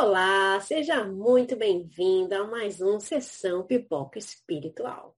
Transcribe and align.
Olá, 0.00 0.60
seja 0.60 1.02
muito 1.02 1.56
bem-vindo 1.56 2.32
a 2.32 2.46
mais 2.46 2.80
um 2.80 3.00
Sessão 3.00 3.66
Pipoca 3.66 4.16
Espiritual. 4.16 5.16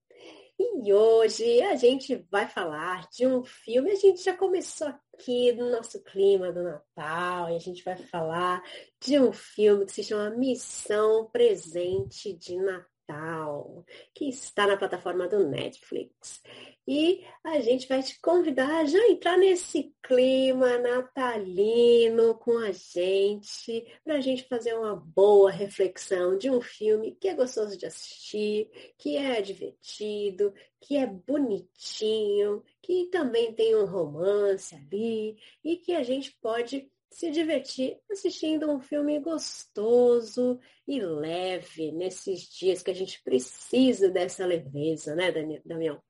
E 0.59 0.91
hoje 0.91 1.61
a 1.61 1.77
gente 1.77 2.27
vai 2.31 2.49
falar 2.49 3.07
de 3.11 3.27
um 3.27 3.45
filme, 3.45 3.91
a 3.91 3.95
gente 3.95 4.25
já 4.25 4.35
começou 4.35 4.89
aqui 4.89 5.53
no 5.53 5.71
nosso 5.71 6.03
clima 6.03 6.51
do 6.51 6.63
Natal, 6.63 7.51
e 7.51 7.57
a 7.57 7.59
gente 7.59 7.85
vai 7.85 7.95
falar 7.95 8.63
de 8.99 9.21
um 9.21 9.35
filme 9.35 9.85
que 9.85 9.93
se 9.93 10.03
chama 10.03 10.35
Missão 10.35 11.29
Presente 11.31 12.33
de 12.33 12.57
Natal, 12.57 12.87
que 14.15 14.29
está 14.29 14.67
na 14.67 14.77
plataforma 14.77 15.29
do 15.29 15.47
Netflix. 15.49 16.43
E 16.87 17.25
a 17.45 17.61
gente 17.61 17.87
vai 17.87 18.03
te 18.03 18.19
convidar 18.21 18.81
a 18.81 18.85
já 18.85 18.99
entrar 19.09 19.39
nesse 19.39 19.95
clima 20.03 20.79
natalino 20.79 22.35
com 22.35 22.59
a 22.59 22.73
gente, 22.73 23.87
para 24.03 24.17
a 24.17 24.21
gente 24.21 24.49
fazer 24.49 24.75
uma 24.75 24.97
boa 24.97 25.51
reflexão 25.51 26.37
de 26.37 26.51
um 26.51 26.61
filme 26.61 27.17
que 27.21 27.29
é 27.29 27.35
gostoso 27.35 27.77
de 27.77 27.87
assistir, 27.87 28.69
que 28.99 29.17
é 29.17 29.41
divertido, 29.41 30.53
que 30.81 30.97
é 30.97 31.07
bonitinho, 31.07 32.63
que 32.83 33.07
também 33.07 33.53
tem 33.53 33.77
um 33.77 33.87
romance 33.87 34.75
ali 34.75 35.37
e 35.63 35.77
que 35.77 35.93
a 35.93 36.03
gente 36.03 36.37
pode 36.41 36.91
se 37.11 37.31
divertir 37.31 37.99
assistindo 38.11 38.71
um 38.71 38.81
filme 38.81 39.19
gostoso 39.19 40.61
e 40.87 41.01
leve 41.01 41.93
nesses 41.93 42.43
dias 42.43 42.83
que 42.83 42.91
a 42.91 42.95
gente 42.95 43.23
precisa 43.23 44.11
dessa 44.11 44.47
leveza, 44.47 45.15
né, 45.15 45.33
Damião? 45.65 46.01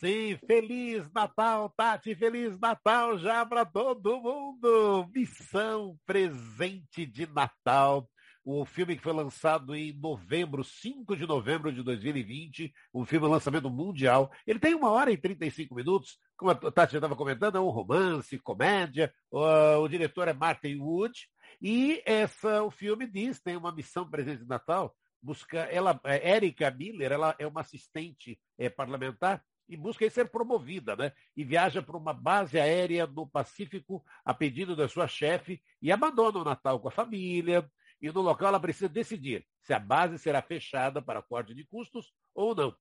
Sim, 0.00 0.38
Feliz 0.46 1.10
Natal, 1.12 1.68
Tati, 1.76 2.14
Feliz 2.14 2.58
Natal 2.58 3.18
já 3.18 3.44
para 3.44 3.66
todo 3.66 4.20
mundo. 4.20 5.06
Missão 5.14 5.98
Presente 6.06 7.04
de 7.04 7.26
Natal. 7.26 8.08
O 8.44 8.64
filme 8.64 8.96
que 8.96 9.02
foi 9.02 9.12
lançado 9.12 9.74
em 9.74 9.92
novembro, 9.92 10.64
5 10.64 11.14
de 11.14 11.26
novembro 11.26 11.70
de 11.72 11.82
2020, 11.82 12.72
um 12.94 13.04
filme 13.04 13.28
lançamento 13.28 13.68
mundial. 13.68 14.32
Ele 14.46 14.58
tem 14.58 14.74
uma 14.74 14.90
hora 14.90 15.10
e 15.10 15.16
35 15.16 15.74
minutos, 15.74 16.18
como 16.36 16.50
a 16.50 16.54
Tati 16.54 16.96
estava 16.96 17.14
comentando, 17.14 17.56
é 17.56 17.60
um 17.60 17.68
romance, 17.68 18.38
comédia. 18.38 19.12
O, 19.30 19.40
o 19.82 19.88
diretor 19.88 20.26
é 20.26 20.32
Martin 20.32 20.76
Wood. 20.76 21.28
E 21.60 22.02
essa, 22.06 22.62
o 22.62 22.70
filme 22.70 23.06
diz, 23.06 23.40
tem 23.40 23.56
uma 23.56 23.72
missão 23.72 24.08
presente 24.08 24.42
de 24.42 24.48
Natal, 24.48 24.96
busca 25.22 25.58
ela, 25.58 26.00
é, 26.04 26.36
Erika 26.36 26.70
Miller, 26.70 27.12
ela 27.12 27.34
é 27.38 27.46
uma 27.46 27.60
assistente 27.60 28.40
é, 28.56 28.70
parlamentar 28.70 29.44
e 29.68 29.76
busca 29.76 30.08
ser 30.10 30.30
promovida, 30.30 30.96
né? 30.96 31.12
E 31.36 31.44
viaja 31.44 31.80
para 31.80 31.96
uma 31.96 32.12
base 32.12 32.58
aérea 32.58 33.06
no 33.06 33.26
Pacífico 33.26 34.04
a 34.24 34.34
pedido 34.34 34.74
da 34.74 34.88
sua 34.88 35.06
chefe 35.06 35.62
e 35.80 35.92
abandona 35.92 36.38
o 36.38 36.44
Natal 36.44 36.80
com 36.80 36.88
a 36.88 36.90
família. 36.90 37.70
E 38.00 38.10
no 38.10 38.20
local 38.20 38.48
ela 38.48 38.60
precisa 38.60 38.88
decidir 38.88 39.46
se 39.60 39.74
a 39.74 39.78
base 39.78 40.18
será 40.18 40.40
fechada 40.40 41.02
para 41.02 41.22
corte 41.22 41.54
de 41.54 41.64
custos 41.64 42.12
ou 42.34 42.54
não. 42.54 42.74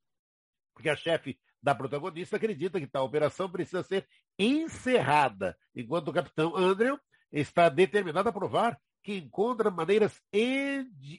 Porque 0.74 0.90
a 0.90 0.96
chefe 0.96 1.40
da 1.62 1.76
protagonista 1.76 2.38
acredita 2.38 2.80
que 2.80 2.88
tal 2.88 3.06
operação 3.06 3.50
precisa 3.50 3.84
ser 3.84 4.08
encerrada, 4.38 5.58
enquanto 5.76 6.08
o 6.08 6.14
capitão 6.14 6.56
Andrew 6.56 6.98
está 7.32 7.68
determinado 7.68 8.30
a 8.30 8.34
provar 8.34 8.80
que 9.04 9.16
encontra 9.16 9.72
maneiras 9.72 10.22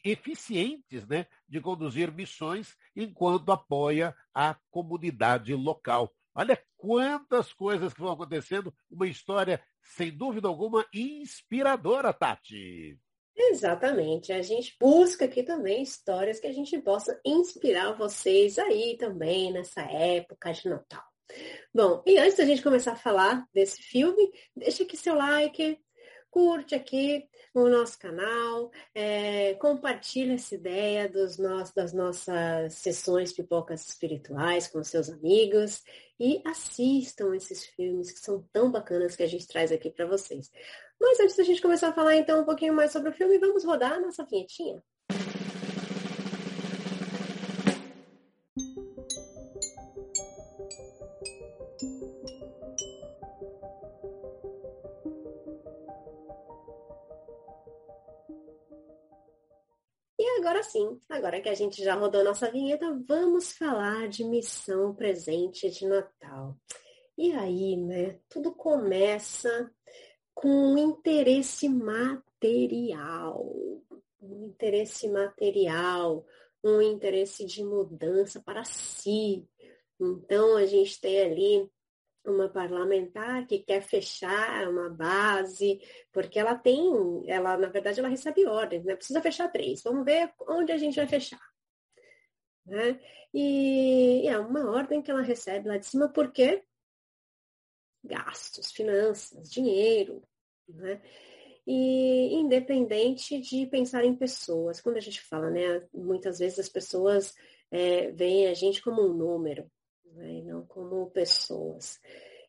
eficientes 0.05 1.06
né, 1.06 1.27
de 1.48 1.61
conduzir 1.61 2.12
missões 2.12 2.77
enquanto 2.95 3.53
apoia 3.53 4.15
a 4.34 4.56
comunidade 4.71 5.55
local. 5.55 6.12
Olha 6.34 6.62
quantas 6.77 7.53
coisas 7.53 7.93
que 7.93 8.01
vão 8.01 8.12
acontecendo, 8.12 8.75
uma 8.91 9.06
história, 9.06 9.62
sem 9.83 10.17
dúvida 10.17 10.48
alguma, 10.48 10.87
inspiradora, 10.93 12.12
Tati. 12.12 12.98
Exatamente. 13.36 14.33
A 14.33 14.42
gente 14.42 14.77
busca 14.78 15.25
aqui 15.25 15.42
também 15.42 15.83
histórias 15.83 16.39
que 16.39 16.47
a 16.47 16.53
gente 16.53 16.78
possa 16.81 17.19
inspirar 17.25 17.92
vocês 17.92 18.59
aí 18.59 18.97
também 18.98 19.53
nessa 19.53 19.83
época 19.83 20.53
de 20.53 20.69
Natal. 20.69 21.05
Bom, 21.72 22.03
e 22.06 22.19
antes 22.19 22.37
da 22.37 22.44
gente 22.44 22.62
começar 22.62 22.93
a 22.93 22.97
falar 22.97 23.47
desse 23.55 23.82
filme, 23.82 24.31
deixa 24.56 24.82
aqui 24.82 24.97
seu 24.97 25.15
like, 25.15 25.78
curte 26.31 26.75
aqui 26.75 27.28
o 27.53 27.69
nosso 27.69 27.99
canal, 27.99 28.71
é, 28.94 29.55
compartilha 29.55 30.34
essa 30.34 30.55
ideia 30.55 31.09
dos 31.09 31.37
das 31.75 31.93
nossas 31.93 32.75
sessões 32.75 33.32
pipocas 33.32 33.88
espirituais 33.88 34.69
com 34.69 34.82
seus 34.84 35.10
amigos 35.10 35.82
e 36.19 36.41
assistam 36.47 37.34
esses 37.34 37.66
filmes 37.66 38.12
que 38.12 38.21
são 38.21 38.47
tão 38.53 38.71
bacanas 38.71 39.16
que 39.16 39.22
a 39.22 39.26
gente 39.26 39.49
traz 39.49 39.72
aqui 39.72 39.91
para 39.91 40.06
vocês. 40.06 40.50
Mas 41.00 41.21
antes 41.21 41.37
da 41.37 41.44
gente 41.44 41.62
começar 41.62 41.88
a 41.88 41.93
falar 41.93 42.16
então 42.16 42.43
um 42.43 42.44
pouquinho 42.44 42.75
mais 42.75 42.93
sobre 42.93 43.11
o 43.11 43.12
filme, 43.12 43.38
vamos 43.38 43.65
rodar 43.65 43.93
a 43.94 44.00
nossa 44.00 44.25
vinhetinha. 44.25 44.83
agora 60.41 60.62
sim, 60.62 60.99
agora 61.09 61.41
que 61.41 61.49
a 61.49 61.55
gente 61.55 61.82
já 61.82 61.94
rodou 61.94 62.25
nossa 62.25 62.50
vinheta, 62.50 62.99
vamos 63.06 63.53
falar 63.53 64.09
de 64.09 64.25
missão 64.25 64.94
presente 64.94 65.71
de 65.71 65.87
Natal. 65.87 66.56
E 67.17 67.32
aí, 67.32 67.77
né? 67.77 68.19
Tudo 68.28 68.53
começa 68.55 69.71
com 70.41 70.78
interesse 70.78 71.69
material. 71.69 73.45
Um 74.23 74.47
interesse 74.47 75.06
material, 75.09 76.27
um 76.65 76.81
interesse 76.81 77.45
de 77.45 77.62
mudança 77.62 78.41
para 78.41 78.65
si. 78.65 79.47
Então, 80.00 80.56
a 80.56 80.65
gente 80.65 80.99
tem 80.99 81.21
ali 81.21 81.71
uma 82.25 82.49
parlamentar 82.49 83.47
que 83.47 83.59
quer 83.59 83.83
fechar 83.83 84.67
uma 84.69 84.89
base, 84.89 85.79
porque 86.11 86.39
ela 86.39 86.55
tem, 86.55 86.91
ela 87.27 87.59
na 87.59 87.69
verdade 87.69 88.00
ela 88.00 88.09
recebe 88.09 88.47
ordens, 88.47 88.84
né? 88.84 88.97
Precisa 88.97 89.21
fechar 89.21 89.49
três. 89.50 89.83
Vamos 89.83 90.06
ver 90.06 90.33
onde 90.49 90.73
a 90.73 90.79
gente 90.79 90.97
vai 90.97 91.06
fechar. 91.06 91.41
Né? 92.65 92.99
E, 93.34 94.23
e 94.25 94.27
é 94.29 94.39
uma 94.39 94.71
ordem 94.71 95.03
que 95.03 95.11
ela 95.11 95.23
recebe 95.23 95.69
lá 95.69 95.77
de 95.77 95.87
cima 95.87 96.09
porque 96.09 96.65
gastos, 98.03 98.73
finanças, 98.73 99.50
dinheiro, 99.50 100.23
né? 100.75 101.00
E 101.66 102.34
independente 102.34 103.38
de 103.41 103.66
pensar 103.66 104.04
em 104.04 104.16
pessoas, 104.16 104.81
quando 104.81 104.97
a 104.97 105.00
gente 105.00 105.20
fala, 105.20 105.50
né? 105.50 105.86
Muitas 105.92 106.38
vezes 106.38 106.58
as 106.58 106.69
pessoas 106.69 107.34
é, 107.70 108.10
veem 108.10 108.48
a 108.48 108.54
gente 108.54 108.82
como 108.82 109.03
um 109.03 109.12
número, 109.12 109.70
né, 110.04 110.38
e 110.38 110.42
não 110.42 110.66
como 110.66 111.10
pessoas. 111.10 112.00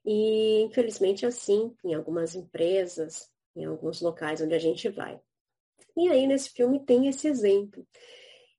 E, 0.03 0.61
infelizmente, 0.61 1.25
assim, 1.25 1.75
em 1.83 1.93
algumas 1.93 2.35
empresas, 2.35 3.29
em 3.55 3.65
alguns 3.65 4.01
locais 4.01 4.41
onde 4.41 4.55
a 4.55 4.59
gente 4.59 4.89
vai. 4.89 5.19
E 5.95 6.09
aí, 6.09 6.25
nesse 6.25 6.49
filme, 6.49 6.83
tem 6.83 7.07
esse 7.07 7.27
exemplo. 7.27 7.85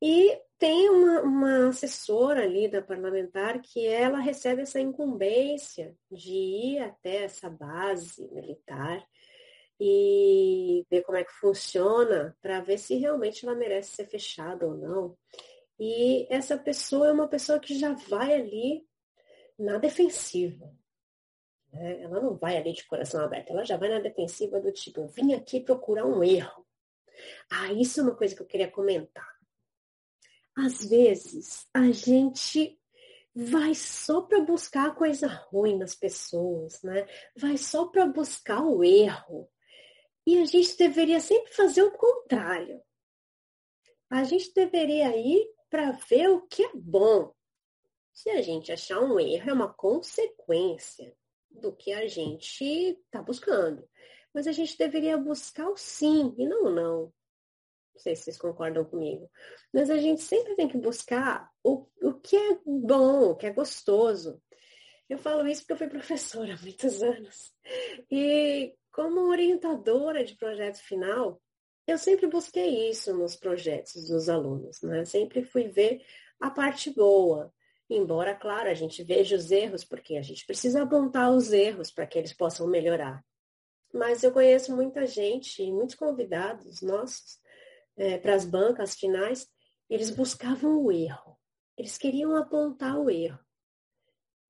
E 0.00 0.38
tem 0.58 0.90
uma, 0.90 1.22
uma 1.22 1.68
assessora 1.68 2.42
ali 2.44 2.68
da 2.68 2.80
parlamentar 2.80 3.60
que 3.60 3.86
ela 3.86 4.20
recebe 4.20 4.62
essa 4.62 4.78
incumbência 4.78 5.96
de 6.10 6.32
ir 6.32 6.78
até 6.78 7.24
essa 7.24 7.50
base 7.50 8.28
militar 8.32 9.04
e 9.80 10.86
ver 10.90 11.02
como 11.02 11.18
é 11.18 11.24
que 11.24 11.32
funciona 11.32 12.36
para 12.40 12.60
ver 12.60 12.78
se 12.78 12.96
realmente 12.96 13.44
ela 13.44 13.54
merece 13.54 13.96
ser 13.96 14.06
fechada 14.06 14.66
ou 14.66 14.74
não. 14.74 15.18
E 15.78 16.26
essa 16.30 16.56
pessoa 16.56 17.08
é 17.08 17.12
uma 17.12 17.28
pessoa 17.28 17.58
que 17.58 17.78
já 17.78 17.92
vai 17.92 18.34
ali 18.34 18.86
na 19.58 19.78
defensiva. 19.78 20.72
Né? 21.72 22.02
Ela 22.02 22.20
não 22.20 22.36
vai 22.36 22.56
ali 22.56 22.72
de 22.72 22.86
coração 22.86 23.20
aberto, 23.20 23.50
ela 23.50 23.64
já 23.64 23.76
vai 23.76 23.88
na 23.88 23.98
defensiva 23.98 24.60
do 24.60 24.70
tipo, 24.72 25.06
vim 25.08 25.32
aqui 25.32 25.60
procurar 25.60 26.06
um 26.06 26.22
erro. 26.22 26.66
Ah, 27.50 27.72
isso 27.72 28.00
é 28.00 28.02
uma 28.02 28.16
coisa 28.16 28.34
que 28.34 28.42
eu 28.42 28.46
queria 28.46 28.70
comentar. 28.70 29.28
Às 30.56 30.84
vezes, 30.84 31.66
a 31.72 31.90
gente 31.90 32.78
vai 33.34 33.74
só 33.74 34.20
para 34.20 34.40
buscar 34.40 34.94
coisa 34.94 35.26
ruim 35.26 35.78
nas 35.78 35.94
pessoas, 35.94 36.82
né? 36.82 37.06
Vai 37.36 37.56
só 37.56 37.86
para 37.86 38.06
buscar 38.06 38.62
o 38.62 38.84
erro. 38.84 39.48
E 40.26 40.38
a 40.38 40.44
gente 40.44 40.76
deveria 40.76 41.20
sempre 41.20 41.52
fazer 41.52 41.82
o 41.82 41.92
contrário. 41.92 42.80
A 44.10 44.24
gente 44.24 44.52
deveria 44.54 45.16
ir 45.16 45.48
para 45.68 45.92
ver 45.92 46.28
o 46.28 46.42
que 46.42 46.62
é 46.62 46.70
bom, 46.74 47.32
se 48.12 48.28
a 48.30 48.42
gente 48.42 48.70
achar 48.70 49.00
um 49.00 49.18
erro, 49.18 49.50
é 49.50 49.52
uma 49.52 49.72
consequência 49.72 51.16
do 51.50 51.74
que 51.74 51.92
a 51.92 52.06
gente 52.06 52.64
está 52.64 53.22
buscando. 53.22 53.88
Mas 54.34 54.46
a 54.46 54.52
gente 54.52 54.76
deveria 54.76 55.16
buscar 55.16 55.68
o 55.68 55.76
sim 55.76 56.34
e 56.38 56.46
não 56.46 56.66
o 56.66 56.70
não. 56.70 57.00
Não 57.94 58.00
sei 58.00 58.14
se 58.14 58.24
vocês 58.24 58.38
concordam 58.38 58.84
comigo. 58.84 59.30
Mas 59.72 59.90
a 59.90 59.96
gente 59.96 60.22
sempre 60.22 60.54
tem 60.54 60.68
que 60.68 60.78
buscar 60.78 61.50
o, 61.62 61.86
o 62.02 62.14
que 62.14 62.36
é 62.36 62.58
bom, 62.64 63.30
o 63.30 63.36
que 63.36 63.46
é 63.46 63.52
gostoso. 63.52 64.42
Eu 65.08 65.18
falo 65.18 65.46
isso 65.46 65.62
porque 65.62 65.72
eu 65.72 65.78
fui 65.78 65.88
professora 65.88 66.54
há 66.54 66.60
muitos 66.60 67.02
anos. 67.02 67.52
E 68.10 68.74
como 68.92 69.30
orientadora 69.30 70.22
de 70.22 70.36
projeto 70.36 70.76
final, 70.76 71.40
eu 71.86 71.98
sempre 71.98 72.26
busquei 72.26 72.90
isso 72.90 73.12
nos 73.16 73.34
projetos 73.34 74.06
dos 74.08 74.28
alunos, 74.28 74.82
né? 74.82 75.04
Sempre 75.04 75.42
fui 75.42 75.68
ver 75.68 76.04
a 76.38 76.50
parte 76.50 76.90
boa. 76.90 77.52
Embora, 77.90 78.34
claro, 78.34 78.68
a 78.68 78.74
gente 78.74 79.02
veja 79.02 79.36
os 79.36 79.50
erros, 79.50 79.84
porque 79.84 80.16
a 80.16 80.22
gente 80.22 80.46
precisa 80.46 80.82
apontar 80.82 81.30
os 81.30 81.52
erros 81.52 81.90
para 81.90 82.06
que 82.06 82.18
eles 82.18 82.32
possam 82.32 82.66
melhorar. 82.66 83.24
Mas 83.92 84.22
eu 84.22 84.32
conheço 84.32 84.74
muita 84.74 85.06
gente, 85.06 85.70
muitos 85.70 85.94
convidados 85.94 86.80
nossos, 86.80 87.40
é, 87.96 88.16
para 88.18 88.34
as 88.34 88.44
bancas 88.44 88.94
finais, 88.94 89.46
eles 89.90 90.10
buscavam 90.10 90.82
o 90.82 90.90
erro. 90.90 91.36
Eles 91.76 91.98
queriam 91.98 92.36
apontar 92.36 92.98
o 92.98 93.10
erro. 93.10 93.38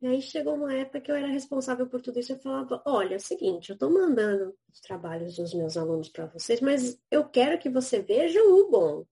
E 0.03 0.07
aí 0.09 0.21
chegou 0.21 0.57
uma 0.57 0.75
época 0.75 1.01
que 1.01 1.13
eu 1.13 1.15
era 1.15 1.29
responsável 1.29 1.87
por 1.87 2.03
tudo 2.03 2.19
isso. 2.19 2.33
Eu 2.33 2.41
falava, 2.41 2.83
olha, 2.85 3.15
é 3.15 3.19
o 3.19 3.21
seguinte, 3.21 3.71
eu 3.71 3.75
estou 3.75 3.89
mandando 3.89 4.53
os 4.69 4.81
trabalhos 4.81 5.37
dos 5.37 5.55
meus 5.55 5.77
alunos 5.77 6.09
para 6.09 6.27
vocês, 6.27 6.61
mas 6.61 7.01
eu 7.09 7.25
quero 7.29 7.57
que 7.57 7.71
você 7.71 8.03
veja 8.03 8.43
o 8.43 8.69
bom. 8.69 9.07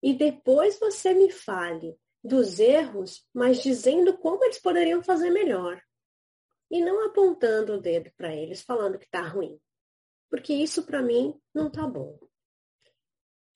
E 0.00 0.14
depois 0.14 0.78
você 0.78 1.12
me 1.12 1.28
fale 1.28 1.98
dos 2.22 2.60
erros, 2.60 3.26
mas 3.34 3.60
dizendo 3.60 4.16
como 4.16 4.44
eles 4.44 4.60
poderiam 4.60 5.02
fazer 5.02 5.30
melhor. 5.30 5.82
E 6.70 6.80
não 6.80 7.04
apontando 7.04 7.74
o 7.74 7.80
dedo 7.80 8.12
para 8.16 8.32
eles, 8.32 8.62
falando 8.62 8.98
que 8.98 9.06
está 9.06 9.22
ruim. 9.22 9.58
Porque 10.30 10.54
isso 10.54 10.84
para 10.86 11.02
mim 11.02 11.36
não 11.52 11.66
está 11.66 11.84
bom. 11.84 12.16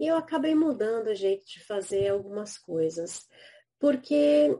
E 0.00 0.08
eu 0.08 0.16
acabei 0.16 0.56
mudando 0.56 1.06
o 1.06 1.14
jeito 1.14 1.46
de 1.46 1.64
fazer 1.64 2.08
algumas 2.08 2.58
coisas. 2.58 3.24
Porque 3.78 4.50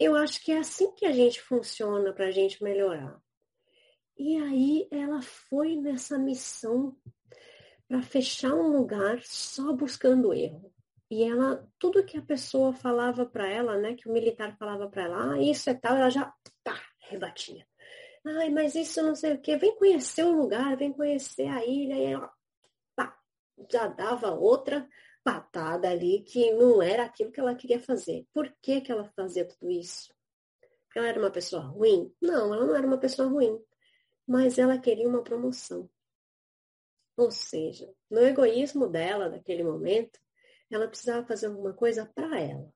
eu 0.00 0.16
acho 0.16 0.42
que 0.42 0.50
é 0.50 0.58
assim 0.58 0.90
que 0.94 1.04
a 1.04 1.12
gente 1.12 1.42
funciona 1.42 2.10
para 2.10 2.28
a 2.28 2.30
gente 2.30 2.64
melhorar. 2.64 3.20
E 4.18 4.36
aí 4.38 4.88
ela 4.90 5.20
foi 5.20 5.76
nessa 5.76 6.18
missão 6.18 6.96
para 7.86 8.00
fechar 8.00 8.54
um 8.54 8.68
lugar 8.68 9.20
só 9.22 9.74
buscando 9.74 10.32
erro. 10.32 10.72
E 11.10 11.22
ela, 11.22 11.68
tudo 11.78 12.04
que 12.04 12.16
a 12.16 12.22
pessoa 12.22 12.72
falava 12.72 13.26
para 13.26 13.46
ela, 13.46 13.76
né, 13.76 13.94
que 13.94 14.08
o 14.08 14.12
militar 14.12 14.56
falava 14.56 14.88
para 14.88 15.02
ela, 15.02 15.32
ah, 15.34 15.42
isso 15.42 15.68
é 15.68 15.74
tal, 15.74 15.96
ela 15.96 16.08
já, 16.08 16.32
tá, 16.62 16.80
rebatia. 17.00 17.66
Ai, 18.24 18.48
mas 18.48 18.74
isso 18.74 19.02
não 19.02 19.14
sei 19.14 19.34
o 19.34 19.40
quê, 19.40 19.56
vem 19.56 19.76
conhecer 19.76 20.24
o 20.24 20.32
lugar, 20.32 20.76
vem 20.76 20.92
conhecer 20.92 21.48
a 21.48 21.64
ilha, 21.64 21.94
e 21.94 22.04
ela, 22.04 22.32
pá, 22.94 23.18
já 23.70 23.88
dava 23.88 24.30
outra 24.30 24.88
patada 25.22 25.88
ali 25.90 26.22
que 26.22 26.52
não 26.52 26.82
era 26.82 27.04
aquilo 27.04 27.30
que 27.30 27.40
ela 27.40 27.54
queria 27.54 27.80
fazer. 27.80 28.26
Por 28.32 28.52
que, 28.62 28.80
que 28.80 28.90
ela 28.90 29.04
fazia 29.16 29.46
tudo 29.46 29.70
isso? 29.70 30.12
Ela 30.94 31.08
era 31.08 31.20
uma 31.20 31.30
pessoa 31.30 31.62
ruim? 31.62 32.12
Não, 32.20 32.52
ela 32.54 32.66
não 32.66 32.74
era 32.74 32.86
uma 32.86 32.98
pessoa 32.98 33.28
ruim. 33.28 33.62
Mas 34.26 34.58
ela 34.58 34.78
queria 34.78 35.08
uma 35.08 35.22
promoção. 35.22 35.88
Ou 37.16 37.30
seja, 37.30 37.92
no 38.10 38.20
egoísmo 38.20 38.88
dela, 38.88 39.28
naquele 39.28 39.62
momento, 39.62 40.18
ela 40.70 40.88
precisava 40.88 41.26
fazer 41.26 41.46
alguma 41.46 41.74
coisa 41.74 42.06
para 42.14 42.40
ela. 42.40 42.72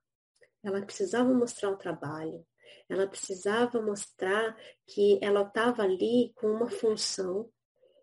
Ela 0.62 0.82
precisava 0.82 1.32
mostrar 1.32 1.70
o 1.70 1.76
trabalho. 1.76 2.46
Ela 2.88 3.06
precisava 3.06 3.80
mostrar 3.80 4.56
que 4.86 5.18
ela 5.22 5.42
estava 5.42 5.82
ali 5.82 6.32
com 6.34 6.48
uma 6.48 6.68
função. 6.68 7.50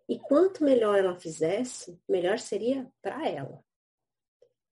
E 0.10 0.20
quanto 0.20 0.64
melhor 0.64 0.98
ela 0.98 1.20
fizesse, 1.20 2.00
melhor 2.08 2.40
seria 2.40 2.92
para 3.02 3.28
ela. 3.30 3.64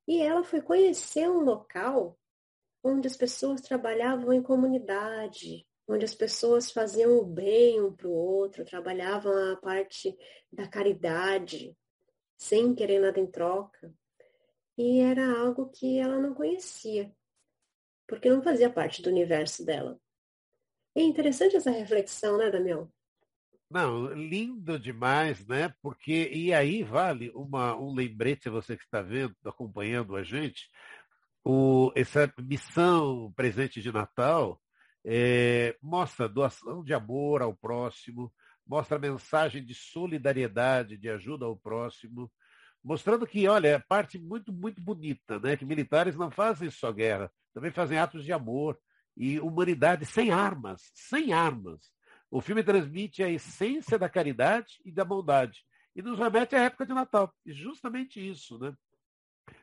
E 0.10 0.24
ela 0.24 0.44
foi 0.44 0.60
conhecer 0.60 1.30
um 1.30 1.42
local 1.42 2.20
onde 2.84 3.08
as 3.08 3.16
pessoas 3.16 3.62
trabalhavam 3.62 4.34
em 4.34 4.42
comunidade, 4.42 5.68
onde 5.88 6.04
as 6.04 6.16
pessoas 6.16 6.72
faziam 6.72 7.20
o 7.20 7.24
bem 7.24 7.80
um 7.80 7.96
para 7.96 8.08
o 8.08 8.12
outro, 8.12 8.66
trabalhavam 8.66 9.32
a 9.54 9.56
parte 9.58 10.18
da 10.52 10.68
caridade, 10.68 11.78
sem 12.36 12.74
querer 12.74 13.00
nada 13.00 13.20
em 13.20 13.28
troca. 13.28 13.94
E 14.76 15.00
era 15.00 15.30
algo 15.42 15.70
que 15.70 16.00
ela 16.00 16.18
não 16.18 16.34
conhecia, 16.34 17.16
porque 18.08 18.32
não 18.32 18.42
fazia 18.42 18.68
parte 18.68 19.04
do 19.04 19.12
universo 19.12 19.64
dela. 19.64 20.02
É 20.96 21.04
interessante 21.04 21.56
essa 21.56 21.70
reflexão, 21.70 22.36
né, 22.36 22.50
Damião? 22.50 22.92
Não, 23.72 24.08
lindo 24.14 24.80
demais, 24.80 25.46
né? 25.48 25.72
Porque, 25.82 26.30
e 26.34 26.52
aí 26.54 26.82
vale 26.84 27.32
uma, 27.36 27.76
um 27.76 27.94
lembrete, 27.94 28.50
você 28.50 28.76
que 28.76 28.84
está 28.84 29.02
vendo, 29.02 29.36
acompanhando 29.46 30.16
a 30.16 30.24
gente, 30.24 30.68
o, 31.44 31.92
essa 31.96 32.34
missão 32.40 33.32
presente 33.36 33.82
de 33.82 33.92
Natal 33.92 34.60
é, 35.06 35.78
mostra 35.82 36.28
doação 36.28 36.84
de 36.84 36.94
amor 36.94 37.42
ao 37.44 37.56
próximo, 37.56 38.34
mostra 38.66 38.98
mensagem 39.00 39.64
de 39.64 39.76
solidariedade, 39.76 40.98
de 40.98 41.10
ajuda 41.10 41.46
ao 41.46 41.56
próximo, 41.56 42.32
mostrando 42.84 43.28
que, 43.28 43.48
olha, 43.48 43.68
é 43.70 43.80
parte 43.80 44.18
muito, 44.18 44.52
muito 44.52 44.82
bonita, 44.82 45.40
né? 45.40 45.56
Que 45.56 45.66
militares 45.66 46.16
não 46.16 46.32
fazem 46.32 46.72
só 46.72 46.92
guerra, 46.92 47.32
também 47.54 47.72
fazem 47.72 48.00
atos 48.00 48.24
de 48.26 48.34
amor 48.34 48.80
e 49.16 49.40
humanidade 49.40 50.06
sem 50.08 50.32
armas, 50.32 50.82
sem 50.94 51.34
armas. 51.34 51.80
O 52.32 52.42
filme 52.42 52.64
transmite 52.64 53.24
a 53.24 53.30
essência 53.30 53.98
da 53.98 54.10
caridade 54.10 54.80
e 54.86 54.92
da 54.92 55.04
bondade. 55.04 55.64
E 55.96 56.02
nos 56.02 56.18
remete 56.18 56.56
à 56.56 56.64
época 56.64 56.86
de 56.86 56.94
Natal. 56.94 57.34
E 57.46 57.52
justamente 57.52 58.20
isso, 58.20 58.60
né? 58.60 58.74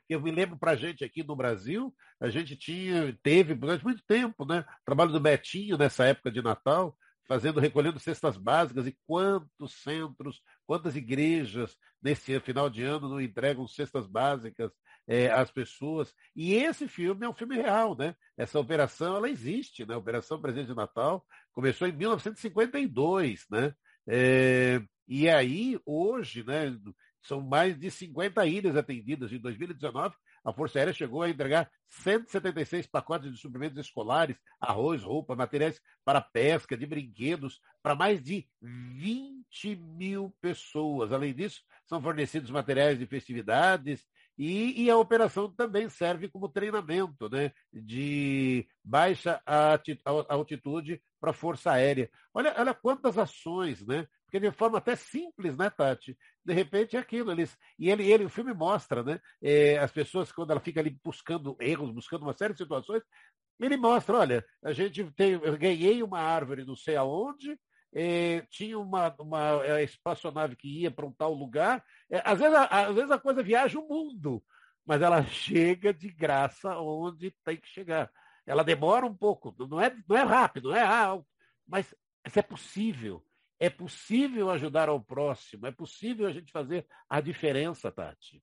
Eu 0.09 0.21
me 0.21 0.31
lembro 0.31 0.59
para 0.59 0.73
a 0.73 0.77
gente 0.77 1.05
aqui 1.05 1.23
no 1.23 1.37
Brasil, 1.37 1.95
a 2.21 2.29
gente 2.29 2.57
tinha, 2.57 3.17
teve 3.23 3.55
durante 3.55 3.85
muito 3.85 4.03
tempo, 4.05 4.45
né? 4.45 4.65
Trabalho 4.85 5.13
do 5.13 5.21
Betinho 5.21 5.79
nessa 5.79 6.05
época 6.05 6.31
de 6.31 6.43
Natal, 6.43 6.97
fazendo, 7.27 7.61
recolhendo 7.61 7.99
cestas 7.99 8.37
básicas, 8.37 8.87
e 8.87 8.97
quantos 9.07 9.75
centros, 9.83 10.41
quantas 10.67 10.97
igrejas 10.97 11.77
nesse 12.03 12.39
final 12.41 12.71
de 12.71 12.83
ano 12.83 13.09
não 13.09 13.21
entregam 13.21 13.67
cestas 13.67 14.07
básicas 14.07 14.73
é, 15.07 15.31
às 15.31 15.51
pessoas. 15.51 16.15
E 16.35 16.55
esse 16.55 16.89
filme 16.89 17.25
é 17.25 17.29
um 17.29 17.35
filme 17.35 17.57
real, 17.57 17.97
né? 17.97 18.15
Essa 18.37 18.59
operação, 18.59 19.17
ela 19.17 19.31
existe, 19.31 19.87
né? 19.87 19.95
A 19.95 19.99
Operação 19.99 20.41
Presente 20.41 20.69
de 20.69 20.75
Natal 20.75 21.25
começou 21.53 21.87
em 21.87 21.93
1952, 21.93 23.47
né? 23.51 23.75
É, 24.09 24.81
e 25.09 25.29
aí, 25.29 25.79
hoje, 25.85 26.45
né, 26.45 26.77
são 27.23 27.41
mais 27.41 27.79
de 27.79 27.91
50 27.91 28.47
ilhas 28.47 28.77
atendidas. 28.77 29.33
Em 29.33 29.39
2019, 29.39 30.15
a 30.47 30.53
Força 30.53 30.79
Aérea 30.79 30.95
chegou 30.95 31.23
a 31.23 31.29
entregar 31.29 31.69
176 31.89 32.87
pacotes 32.87 33.33
de 33.33 33.37
suprimentos 33.37 33.79
escolares, 33.79 34.37
arroz, 34.61 35.03
roupa, 35.03 35.35
materiais 35.35 35.83
para 36.05 36.21
pesca, 36.21 36.77
de 36.77 36.87
brinquedos, 36.87 37.61
para 37.83 37.97
mais 37.97 38.23
de 38.23 38.49
20 38.63 39.75
mil 39.75 40.33
pessoas. 40.41 41.11
Além 41.11 41.35
disso, 41.35 41.65
são 41.85 42.01
fornecidos 42.01 42.49
materiais 42.49 42.97
de 42.97 43.07
festividades 43.07 44.07
e, 44.39 44.85
e, 44.85 44.91
a 44.91 44.97
operação 44.97 45.51
também 45.51 45.89
serve 45.89 46.29
como 46.29 46.49
treinamento 46.49 47.29
né, 47.29 47.53
de 47.73 48.67
baixa 48.85 49.41
altitude 50.29 51.01
para 51.19 51.31
a 51.31 51.35
Força 51.35 51.73
Aérea. 51.73 52.11
Olha, 52.35 52.55
olha 52.59 52.75
quantas 52.75 53.17
ações, 53.17 53.87
né? 53.87 54.07
Porque 54.25 54.41
de 54.41 54.51
forma 54.51 54.79
até 54.79 54.95
simples, 54.97 55.57
né, 55.57 55.71
Tati? 55.71 56.17
De 56.45 56.53
repente 56.53 56.97
é 56.97 57.01
aquilo. 57.01 57.31
Eles, 57.31 57.57
e 57.79 57.91
ele, 57.91 58.11
ele, 58.11 58.25
o 58.25 58.31
filme 58.31 58.53
mostra, 58.53 59.03
né? 59.03 59.21
É, 59.41 59.79
as 59.79 59.91
pessoas, 59.91 60.31
quando 60.31 60.51
ela 60.51 60.61
fica 60.61 60.81
ali 60.81 60.99
buscando 61.03 61.57
erros, 61.59 61.91
buscando 61.91 62.23
uma 62.23 62.37
série 62.37 62.53
de 62.53 62.59
situações, 62.59 63.03
ele 63.59 63.77
mostra, 63.77 64.19
olha, 64.19 64.45
a 64.63 64.73
gente 64.73 65.05
tem, 65.13 65.33
eu 65.33 65.57
ganhei 65.57 66.03
uma 66.03 66.21
árvore 66.21 66.65
não 66.65 66.77
sei 66.77 66.97
aonde, 66.97 67.59
é, 67.95 68.43
tinha 68.51 68.79
uma, 68.79 69.15
uma 69.19 69.65
é, 69.65 69.83
espaçonave 69.83 70.57
que 70.57 70.83
ia 70.83 70.91
para 70.91 71.07
um 71.07 71.13
tal 71.13 71.33
lugar. 71.33 71.85
É, 72.11 72.23
às, 72.25 72.39
vezes, 72.39 72.55
a, 72.55 72.65
às 72.65 72.95
vezes 72.95 73.11
a 73.11 73.19
coisa 73.19 73.43
viaja 73.43 73.79
o 73.79 73.89
mundo, 73.89 74.43
mas 74.85 75.03
ela 75.03 75.23
chega 75.27 75.93
de 75.93 76.11
graça 76.11 76.79
onde 76.79 77.31
tem 77.45 77.57
que 77.57 77.69
chegar. 77.69 78.11
Ela 78.47 78.63
demora 78.63 79.05
um 79.05 79.15
pouco, 79.15 79.55
não 79.67 79.81
é, 79.81 79.95
não 80.09 80.17
é 80.17 80.23
rápido, 80.23 80.71
não 80.71 80.77
é 80.77 80.83
ah, 80.83 81.21
mas 81.67 81.95
é 82.35 82.43
possível. 82.43 83.23
É 83.59 83.71
possível 83.71 84.51
ajudar 84.51 84.91
ao 84.91 85.01
próximo, 85.01 85.67
é 85.67 85.73
possível 85.73 86.27
a 86.27 86.33
gente 86.33 86.53
fazer 86.53 86.87
a 87.09 87.21
diferença, 87.23 87.91
Tati. 87.91 88.43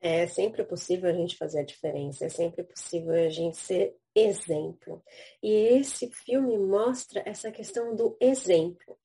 É 0.00 0.26
sempre 0.26 0.64
possível 0.64 1.10
a 1.10 1.12
gente 1.12 1.36
fazer 1.36 1.60
a 1.60 1.64
diferença, 1.64 2.24
é 2.24 2.28
sempre 2.30 2.64
possível 2.64 3.12
a 3.12 3.28
gente 3.28 3.58
ser 3.58 3.94
exemplo. 4.14 5.02
E 5.42 5.50
esse 5.50 6.10
filme 6.10 6.58
mostra 6.58 7.22
essa 7.24 7.50
questão 7.50 7.94
do 7.94 8.16
exemplo, 8.20 8.98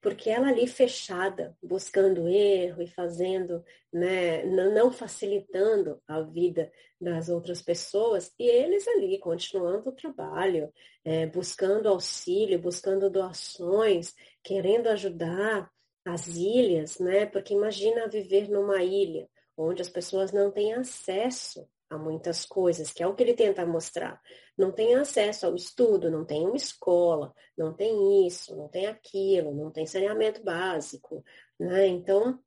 porque 0.00 0.30
ela 0.30 0.48
ali 0.48 0.66
fechada, 0.66 1.56
buscando 1.62 2.28
erro 2.28 2.82
e 2.82 2.86
fazendo, 2.86 3.64
né, 3.92 4.44
não 4.44 4.90
facilitando 4.90 6.00
a 6.06 6.20
vida 6.22 6.72
das 7.00 7.28
outras 7.28 7.62
pessoas, 7.62 8.32
e 8.38 8.48
eles 8.48 8.86
ali 8.88 9.18
continuando 9.18 9.90
o 9.90 9.94
trabalho, 9.94 10.72
é, 11.04 11.26
buscando 11.26 11.88
auxílio, 11.88 12.58
buscando 12.58 13.10
doações, 13.10 14.14
querendo 14.42 14.88
ajudar 14.88 15.70
as 16.04 16.28
ilhas, 16.28 16.98
né? 16.98 17.26
Porque 17.26 17.54
imagina 17.54 18.08
viver 18.08 18.48
numa 18.48 18.82
ilha 18.82 19.28
onde 19.56 19.82
as 19.82 19.88
pessoas 19.88 20.32
não 20.32 20.50
têm 20.50 20.72
acesso 20.72 21.68
a 21.90 21.98
muitas 21.98 22.44
coisas, 22.46 22.92
que 22.92 23.02
é 23.02 23.06
o 23.06 23.14
que 23.14 23.22
ele 23.24 23.34
tenta 23.34 23.66
mostrar. 23.66 24.20
Não 24.56 24.70
tem 24.70 24.94
acesso 24.94 25.46
ao 25.46 25.56
estudo, 25.56 26.10
não 26.10 26.24
tem 26.24 26.46
uma 26.46 26.56
escola, 26.56 27.34
não 27.58 27.74
tem 27.74 28.26
isso, 28.26 28.56
não 28.56 28.68
tem 28.68 28.86
aquilo, 28.86 29.52
não 29.52 29.72
tem 29.72 29.84
saneamento 29.84 30.42
básico, 30.42 31.24
né? 31.58 31.88
Então, 31.88 32.38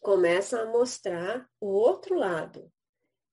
começa 0.00 0.60
a 0.60 0.66
mostrar 0.66 1.48
o 1.60 1.68
outro 1.68 2.16
lado, 2.16 2.70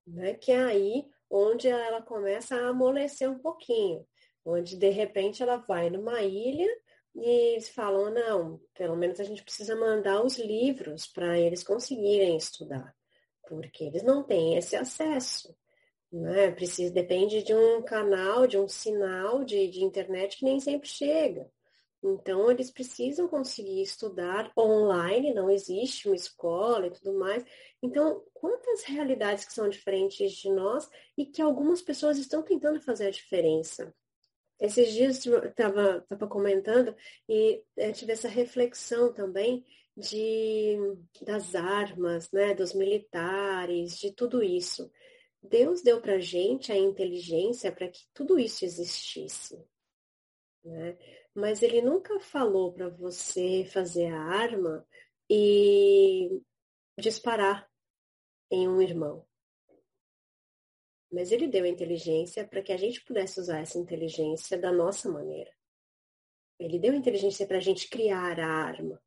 né? 0.05 0.35
Que 0.35 0.51
é 0.51 0.59
aí 0.59 1.09
onde 1.29 1.67
ela 1.67 2.01
começa 2.01 2.55
a 2.55 2.69
amolecer 2.69 3.29
um 3.29 3.39
pouquinho, 3.39 4.05
onde 4.45 4.77
de 4.77 4.89
repente 4.89 5.41
ela 5.41 5.57
vai 5.57 5.89
numa 5.89 6.21
ilha 6.21 6.69
e 7.15 7.27
eles 7.53 7.69
falam, 7.69 8.13
não, 8.13 8.61
pelo 8.75 8.95
menos 8.95 9.19
a 9.19 9.23
gente 9.23 9.43
precisa 9.43 9.75
mandar 9.75 10.23
os 10.23 10.37
livros 10.37 11.07
para 11.07 11.37
eles 11.37 11.63
conseguirem 11.63 12.37
estudar, 12.37 12.95
porque 13.47 13.85
eles 13.85 14.03
não 14.03 14.23
têm 14.23 14.57
esse 14.57 14.75
acesso. 14.75 15.55
Né? 16.11 16.51
Precisa, 16.51 16.93
depende 16.93 17.43
de 17.43 17.53
um 17.53 17.81
canal, 17.81 18.47
de 18.47 18.57
um 18.57 18.67
sinal 18.67 19.43
de, 19.43 19.67
de 19.67 19.83
internet 19.83 20.37
que 20.37 20.45
nem 20.45 20.59
sempre 20.59 20.87
chega. 20.87 21.49
Então, 22.03 22.49
eles 22.51 22.69
precisam 22.69 23.27
conseguir 23.27 23.81
estudar 23.81 24.51
online, 24.57 25.33
não 25.33 25.49
existe 25.49 26.07
uma 26.07 26.15
escola 26.15 26.87
e 26.87 26.91
tudo 26.91 27.17
mais. 27.17 27.43
Então, 27.81 28.23
quantas 28.33 28.83
realidades 28.83 29.45
que 29.45 29.53
são 29.53 29.67
diferentes 29.67 30.31
de 30.33 30.49
nós 30.49 30.89
e 31.17 31.25
que 31.25 31.41
algumas 31.41 31.81
pessoas 31.81 32.17
estão 32.17 32.43
tentando 32.43 32.79
fazer 32.79 33.07
a 33.07 33.11
diferença. 33.11 33.93
Esses 34.59 34.91
dias 34.91 35.23
eu 35.25 35.43
estava 35.45 36.03
comentando 36.29 36.95
e 37.29 37.63
é, 37.75 37.91
tive 37.91 38.13
essa 38.13 38.27
reflexão 38.27 39.13
também 39.13 39.63
de, 39.97 40.77
das 41.23 41.55
armas, 41.55 42.31
né, 42.31 42.53
dos 42.53 42.73
militares, 42.73 43.97
de 43.97 44.11
tudo 44.13 44.43
isso. 44.43 44.91
Deus 45.41 45.81
deu 45.81 45.99
para 45.99 46.19
gente 46.19 46.71
a 46.71 46.77
inteligência 46.77 47.71
para 47.71 47.89
que 47.89 48.05
tudo 48.13 48.37
isso 48.37 48.63
existisse. 48.63 49.59
Né? 50.63 50.97
Mas 51.33 51.63
ele 51.63 51.81
nunca 51.81 52.19
falou 52.19 52.71
para 52.71 52.89
você 52.89 53.65
fazer 53.65 54.07
a 54.07 54.21
arma 54.21 54.87
e 55.29 56.41
disparar 56.99 57.67
em 58.51 58.67
um 58.67 58.81
irmão. 58.81 59.25
Mas 61.11 61.31
ele 61.31 61.47
deu 61.47 61.63
a 61.63 61.69
inteligência 61.69 62.45
para 62.45 62.61
que 62.61 62.71
a 62.71 62.77
gente 62.77 63.03
pudesse 63.03 63.39
usar 63.39 63.59
essa 63.59 63.79
inteligência 63.79 64.57
da 64.57 64.71
nossa 64.71 65.09
maneira. 65.09 65.51
Ele 66.59 66.77
deu 66.77 66.93
a 66.93 66.97
inteligência 66.97 67.47
para 67.47 67.57
a 67.57 67.61
gente 67.61 67.89
criar 67.89 68.39
a 68.39 68.47
arma. 68.47 69.01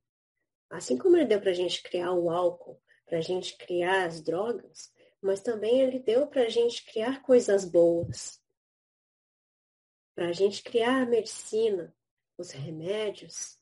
Assim 0.71 0.97
como 0.97 1.17
ele 1.17 1.27
deu 1.27 1.41
para 1.41 1.51
a 1.51 1.55
gente 1.55 1.83
criar 1.83 2.13
o 2.13 2.31
álcool, 2.31 2.81
para 3.05 3.19
a 3.19 3.21
gente 3.21 3.57
criar 3.57 4.07
as 4.07 4.23
drogas, 4.23 4.93
mas 5.21 5.41
também 5.41 5.81
ele 5.81 5.99
deu 5.99 6.27
para 6.27 6.43
a 6.43 6.49
gente 6.49 6.85
criar 6.85 7.21
coisas 7.21 7.65
boas. 7.65 8.41
Para 10.15 10.29
a 10.29 10.33
gente 10.33 10.63
criar 10.63 11.03
a 11.03 11.07
medicina, 11.07 11.95
os 12.39 12.53
remédios, 12.53 13.59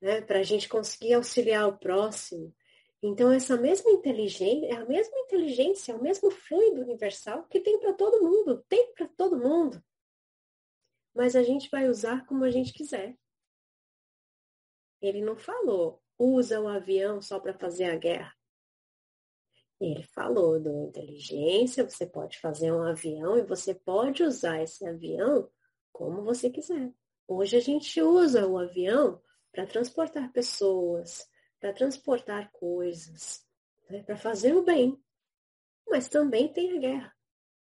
né? 0.00 0.20
para 0.20 0.40
a 0.40 0.42
gente 0.42 0.68
conseguir 0.68 1.14
auxiliar 1.14 1.66
o 1.66 1.78
próximo, 1.78 2.54
então, 3.02 3.30
essa 3.30 3.56
mesma 3.56 3.90
inteligência, 3.90 4.66
é 4.66 4.72
a 4.74 4.84
mesma 4.84 5.16
inteligência, 5.20 5.92
é 5.92 5.94
o 5.94 6.02
mesmo 6.02 6.30
fluido 6.30 6.80
universal 6.80 7.44
que 7.44 7.60
tem 7.60 7.78
para 7.78 7.92
todo 7.92 8.22
mundo, 8.22 8.64
tem 8.68 8.92
para 8.94 9.06
todo 9.06 9.38
mundo. 9.38 9.82
Mas 11.14 11.36
a 11.36 11.42
gente 11.42 11.70
vai 11.70 11.88
usar 11.88 12.26
como 12.26 12.42
a 12.44 12.50
gente 12.50 12.72
quiser. 12.72 13.16
Ele 15.06 15.22
não 15.22 15.36
falou, 15.36 16.02
usa 16.18 16.60
o 16.60 16.68
avião 16.68 17.20
só 17.20 17.38
para 17.38 17.54
fazer 17.54 17.84
a 17.84 17.96
guerra. 17.96 18.34
Ele 19.80 20.02
falou 20.02 20.58
do 20.58 20.88
inteligência, 20.88 21.88
você 21.88 22.06
pode 22.06 22.38
fazer 22.40 22.72
um 22.72 22.82
avião 22.82 23.36
e 23.36 23.42
você 23.42 23.74
pode 23.74 24.22
usar 24.22 24.62
esse 24.62 24.86
avião 24.86 25.50
como 25.92 26.22
você 26.22 26.48
quiser. 26.48 26.92
Hoje 27.28 27.56
a 27.56 27.60
gente 27.60 28.00
usa 28.00 28.46
o 28.46 28.58
avião 28.58 29.20
para 29.52 29.66
transportar 29.66 30.32
pessoas, 30.32 31.28
para 31.60 31.72
transportar 31.72 32.50
coisas, 32.52 33.44
né, 33.90 34.02
para 34.02 34.16
fazer 34.16 34.54
o 34.54 34.62
bem. 34.62 35.02
Mas 35.88 36.08
também 36.08 36.52
tem 36.52 36.76
a 36.76 36.80
guerra, 36.80 37.16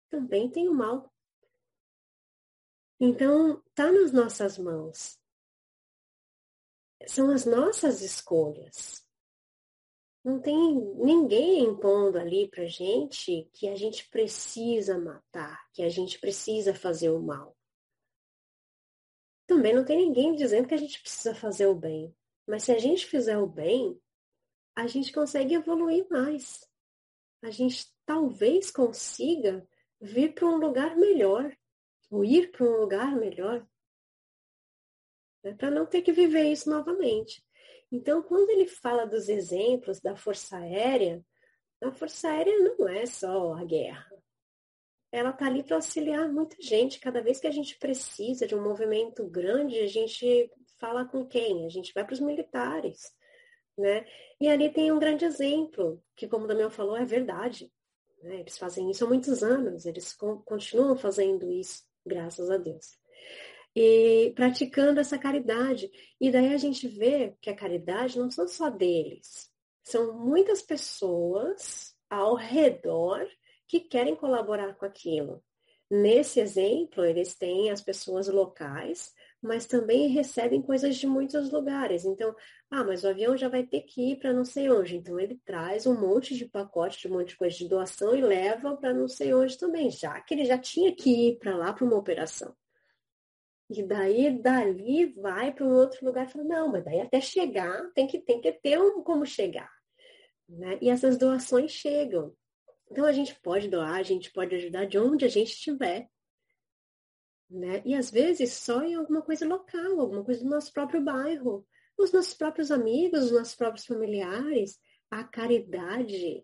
também 0.10 0.50
tem 0.50 0.70
o 0.70 0.74
mal. 0.74 1.12
Então, 3.00 3.62
está 3.68 3.92
nas 3.92 4.12
nossas 4.12 4.58
mãos. 4.58 5.20
São 7.08 7.30
as 7.32 7.46
nossas 7.46 8.02
escolhas. 8.02 9.06
Não 10.24 10.42
tem 10.42 10.58
ninguém 10.96 11.64
impondo 11.64 12.18
ali 12.18 12.50
para 12.50 12.66
gente 12.66 13.48
que 13.54 13.68
a 13.68 13.76
gente 13.76 14.10
precisa 14.10 14.98
matar, 14.98 15.64
que 15.72 15.84
a 15.84 15.90
gente 15.90 16.20
precisa 16.20 16.74
fazer 16.74 17.12
o 17.12 17.22
mal. 17.22 17.56
Também 19.46 19.74
não 19.74 19.86
tem 19.86 19.98
ninguém 19.98 20.34
dizendo 20.34 20.68
que 20.68 20.74
a 20.74 20.78
gente 20.78 21.00
precisa 21.00 21.36
fazer 21.36 21.68
o 21.68 21.76
bem. 21.76 22.16
Mas 22.48 22.64
se 22.64 22.72
a 22.72 22.80
gente 22.80 23.06
fizer 23.06 23.38
o 23.38 23.46
bem, 23.46 24.02
a 24.76 24.88
gente 24.88 25.14
consegue 25.14 25.54
evoluir 25.54 26.08
mais. 26.10 26.68
A 27.44 27.52
gente 27.52 27.94
talvez 28.06 28.72
consiga 28.72 29.68
vir 30.02 30.34
para 30.34 30.48
um 30.48 30.58
lugar 30.58 30.96
melhor, 30.96 31.56
ou 32.10 32.26
ir 32.26 32.52
para 32.52 32.66
um 32.66 32.78
lugar 32.78 33.16
melhor, 33.16 33.66
né? 35.46 35.54
para 35.54 35.70
não 35.70 35.86
ter 35.86 36.02
que 36.02 36.12
viver 36.12 36.52
isso 36.52 36.70
novamente. 36.70 37.44
Então, 37.92 38.24
quando 38.24 38.50
ele 38.50 38.68
fala 38.68 39.06
dos 39.06 39.30
exemplos 39.30 40.02
da 40.02 40.16
Força 40.16 40.58
Aérea, 40.58 41.24
a 41.82 41.92
Força 41.92 42.28
Aérea 42.30 42.58
não 42.60 42.90
é 42.90 43.06
só 43.06 43.54
a 43.54 43.64
guerra. 43.64 44.12
Ela 45.12 45.30
está 45.30 45.46
ali 45.46 45.64
para 45.64 45.75
auxiliar 45.75 46.28
muita 46.28 46.58
gente. 46.60 47.00
Cada 47.00 47.22
vez 47.22 47.40
que 47.40 47.48
a 47.48 47.52
gente 47.52 47.78
precisa 47.78 48.48
de 48.48 48.56
um 48.56 48.64
movimento 48.64 49.25
grande, 49.28 49.80
a 49.80 49.88
gente 49.88 50.52
fala 50.80 51.06
com 51.06 51.25
quem? 51.25 51.66
A 51.66 51.70
gente 51.70 51.94
vai 51.94 52.04
para 52.04 52.14
os 52.14 52.20
militares, 52.20 53.14
né? 53.78 54.06
E 54.42 54.50
ali 54.50 54.70
tem 54.70 54.92
um 54.92 55.00
grande 55.00 55.24
exemplo, 55.24 56.04
que 56.16 56.28
como 56.28 56.46
o 56.46 56.48
Damião 56.48 56.70
falou, 56.70 56.98
é 56.98 57.06
verdade. 57.06 57.72
Né? 58.22 58.40
Eles 58.42 58.58
fazem 58.58 58.90
isso 58.90 59.06
há 59.06 59.08
muitos 59.08 59.44
anos, 59.44 59.86
eles 59.86 60.12
continuam 60.44 60.98
fazendo 60.98 61.50
isso, 61.50 61.84
graças 62.06 62.50
a 62.50 62.58
Deus. 62.58 62.98
E 63.75 64.32
praticando 64.36 65.00
essa 65.00 65.17
caridade. 65.17 65.91
E 66.20 66.32
daí 66.32 66.53
a 66.53 66.58
gente 66.58 66.88
vê 66.88 67.36
que 67.41 67.50
a 67.50 67.55
caridade 67.55 68.17
não 68.17 68.32
são 68.32 68.48
só 68.48 68.70
deles, 68.70 69.51
são 69.84 70.13
muitas 70.17 70.62
pessoas 70.62 71.94
ao 72.10 72.36
redor 72.36 73.27
que 73.67 73.79
querem 73.79 74.15
colaborar 74.15 74.75
com 74.75 74.86
aquilo. 74.86 75.44
Nesse 75.89 76.39
exemplo, 76.39 77.05
eles 77.05 77.36
têm 77.36 77.70
as 77.70 77.82
pessoas 77.82 78.27
locais, 78.27 79.13
mas 79.41 79.67
também 79.67 80.08
recebem 80.08 80.62
coisas 80.62 80.96
de 80.96 81.05
muitos 81.05 81.51
lugares. 81.51 82.05
Então, 82.05 82.36
ah, 82.72 82.84
mas 82.84 83.03
o 83.03 83.10
avião 83.10 83.38
já 83.38 83.48
vai 83.48 83.63
ter 83.63 83.82
que 83.82 84.12
ir 84.12 84.15
para 84.17 84.34
não 84.34 84.44
sei 84.44 84.70
onde. 84.72 84.96
Então, 84.98 85.20
ele 85.20 85.39
traz 85.46 85.86
um 85.86 86.00
monte 86.00 86.36
de 86.36 86.46
pacote, 86.46 87.00
de 87.00 87.08
um 87.08 87.17
monte 87.17 87.29
de 87.29 87.38
coisa 87.38 87.55
de 87.55 87.70
doação 87.70 88.15
e 88.15 88.22
leva 88.22 88.75
para 88.75 88.94
não 88.94 89.08
sei 89.08 89.34
onde 89.34 89.58
também, 89.58 89.91
já 89.91 90.20
que 90.22 90.34
ele 90.34 90.46
já 90.46 90.58
tinha 90.58 90.96
que 90.96 91.29
ir 91.29 91.38
para 91.38 91.55
lá 91.55 91.72
para 91.72 91.86
uma 91.86 91.98
operação. 91.98 92.55
E 93.69 93.81
daí, 93.81 94.31
dali, 94.39 95.07
vai 95.13 95.51
para 95.51 95.65
um 95.65 95.74
outro 95.74 96.05
lugar 96.05 96.27
e 96.27 96.31
fala, 96.31 96.45
não, 96.45 96.72
mas 96.72 96.84
daí 96.84 97.01
até 97.01 97.19
chegar, 97.19 97.91
tem 97.93 98.05
que, 98.05 98.19
tem 98.19 98.39
que 98.39 98.51
ter 98.51 98.79
um 98.79 99.01
como 99.01 99.25
chegar. 99.25 99.72
Né? 100.48 100.77
E 100.81 100.89
essas 100.89 101.17
doações 101.17 101.72
chegam. 101.72 102.36
Então, 102.91 103.05
a 103.05 103.12
gente 103.12 103.34
pode 103.41 103.67
doar, 103.67 103.95
a 103.95 104.03
gente 104.03 104.31
pode 104.31 104.55
ajudar 104.55 104.86
de 104.86 105.00
onde 105.00 105.25
a 105.25 105.27
gente 105.27 105.51
estiver. 105.51 106.07
Né? 107.50 107.81
E 107.86 107.95
às 107.95 108.12
vezes 108.12 108.53
só 108.53 108.84
em 108.84 108.95
alguma 108.95 109.22
coisa 109.22 109.48
local, 109.48 110.00
alguma 110.00 110.24
coisa 110.24 110.43
do 110.43 110.50
nosso 110.50 110.72
próprio 110.72 111.01
bairro, 111.01 111.65
os 111.98 112.12
nossos 112.12 112.34
próprios 112.34 112.72
amigos, 112.72 113.25
os 113.25 113.31
nossos 113.31 113.55
próprios 113.55 113.86
familiares. 113.86 114.79
A 115.10 115.24
caridade, 115.24 116.43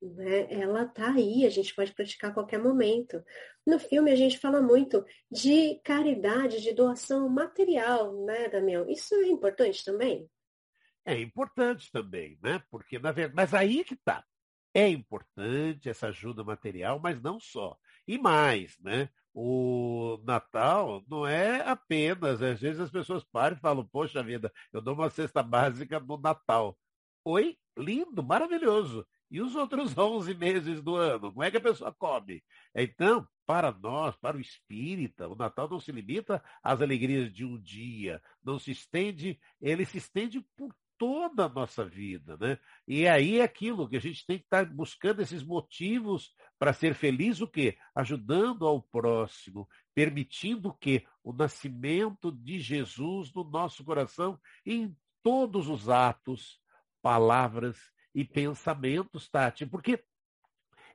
né? 0.00 0.52
ela 0.52 0.86
tá 0.86 1.12
aí, 1.12 1.46
a 1.46 1.50
gente 1.50 1.74
pode 1.74 1.94
praticar 1.94 2.30
a 2.30 2.34
qualquer 2.34 2.58
momento. 2.58 3.22
No 3.66 3.78
filme 3.78 4.10
a 4.10 4.16
gente 4.16 4.38
fala 4.38 4.60
muito 4.60 5.04
de 5.30 5.80
caridade, 5.84 6.60
de 6.60 6.72
doação 6.72 7.28
material, 7.28 8.24
né, 8.24 8.48
Damião? 8.48 8.88
Isso 8.88 9.14
é 9.14 9.28
importante 9.28 9.84
também? 9.84 10.28
É 11.04 11.20
importante 11.20 11.90
também, 11.92 12.38
né? 12.42 12.62
Porque, 12.70 12.98
na 12.98 13.12
verdade, 13.12 13.36
mas 13.36 13.54
aí 13.54 13.84
que 13.84 13.96
tá. 13.96 14.24
É 14.74 14.88
importante 14.88 15.88
essa 15.88 16.08
ajuda 16.08 16.44
material, 16.44 17.00
mas 17.00 17.22
não 17.22 17.40
só. 17.40 17.78
E 18.06 18.18
mais, 18.18 18.78
né? 18.80 19.08
o 19.38 20.18
Natal 20.24 21.04
não 21.06 21.26
é 21.26 21.60
apenas, 21.60 22.40
às 22.40 22.58
vezes 22.58 22.80
as 22.80 22.90
pessoas 22.90 23.22
param 23.22 23.54
e 23.54 23.60
falam, 23.60 23.86
poxa 23.86 24.22
vida, 24.22 24.50
eu 24.72 24.80
dou 24.80 24.94
uma 24.94 25.10
cesta 25.10 25.42
básica 25.42 26.00
no 26.00 26.16
Natal. 26.16 26.74
Oi, 27.22 27.58
lindo, 27.76 28.22
maravilhoso. 28.22 29.06
E 29.30 29.40
os 29.40 29.54
outros 29.56 29.96
11 29.98 30.34
meses 30.34 30.82
do 30.82 30.96
ano? 30.96 31.32
Como 31.32 31.42
é 31.42 31.50
que 31.50 31.56
a 31.56 31.60
pessoa 31.60 31.92
come? 31.92 32.42
Então, 32.74 33.26
para 33.44 33.72
nós, 33.72 34.16
para 34.16 34.36
o 34.36 34.40
espírita, 34.40 35.28
o 35.28 35.36
Natal 35.36 35.68
não 35.68 35.80
se 35.80 35.92
limita 35.92 36.42
às 36.62 36.80
alegrias 36.82 37.32
de 37.32 37.44
um 37.44 37.60
dia, 37.60 38.20
não 38.44 38.58
se 38.58 38.70
estende, 38.70 39.38
ele 39.60 39.84
se 39.84 39.98
estende 39.98 40.40
por 40.56 40.74
toda 40.98 41.44
a 41.44 41.48
nossa 41.48 41.84
vida, 41.84 42.36
né? 42.38 42.58
E 42.88 43.06
aí 43.06 43.38
é 43.40 43.42
aquilo 43.42 43.88
que 43.88 43.96
a 43.96 44.00
gente 44.00 44.24
tem 44.26 44.38
que 44.38 44.44
estar 44.44 44.64
buscando 44.66 45.20
esses 45.20 45.42
motivos 45.42 46.34
para 46.58 46.72
ser 46.72 46.94
feliz, 46.94 47.40
o 47.40 47.46
quê? 47.46 47.76
Ajudando 47.94 48.66
ao 48.66 48.82
próximo, 48.82 49.68
permitindo 49.94 50.72
que 50.74 51.06
o 51.22 51.32
nascimento 51.32 52.32
de 52.32 52.58
Jesus 52.58 53.32
no 53.34 53.44
nosso 53.44 53.84
coração 53.84 54.40
em 54.64 54.96
todos 55.22 55.68
os 55.68 55.88
atos, 55.88 56.58
palavras 57.02 57.76
e 58.16 58.24
pensamentos, 58.24 59.28
Tati, 59.28 59.66
porque 59.66 60.02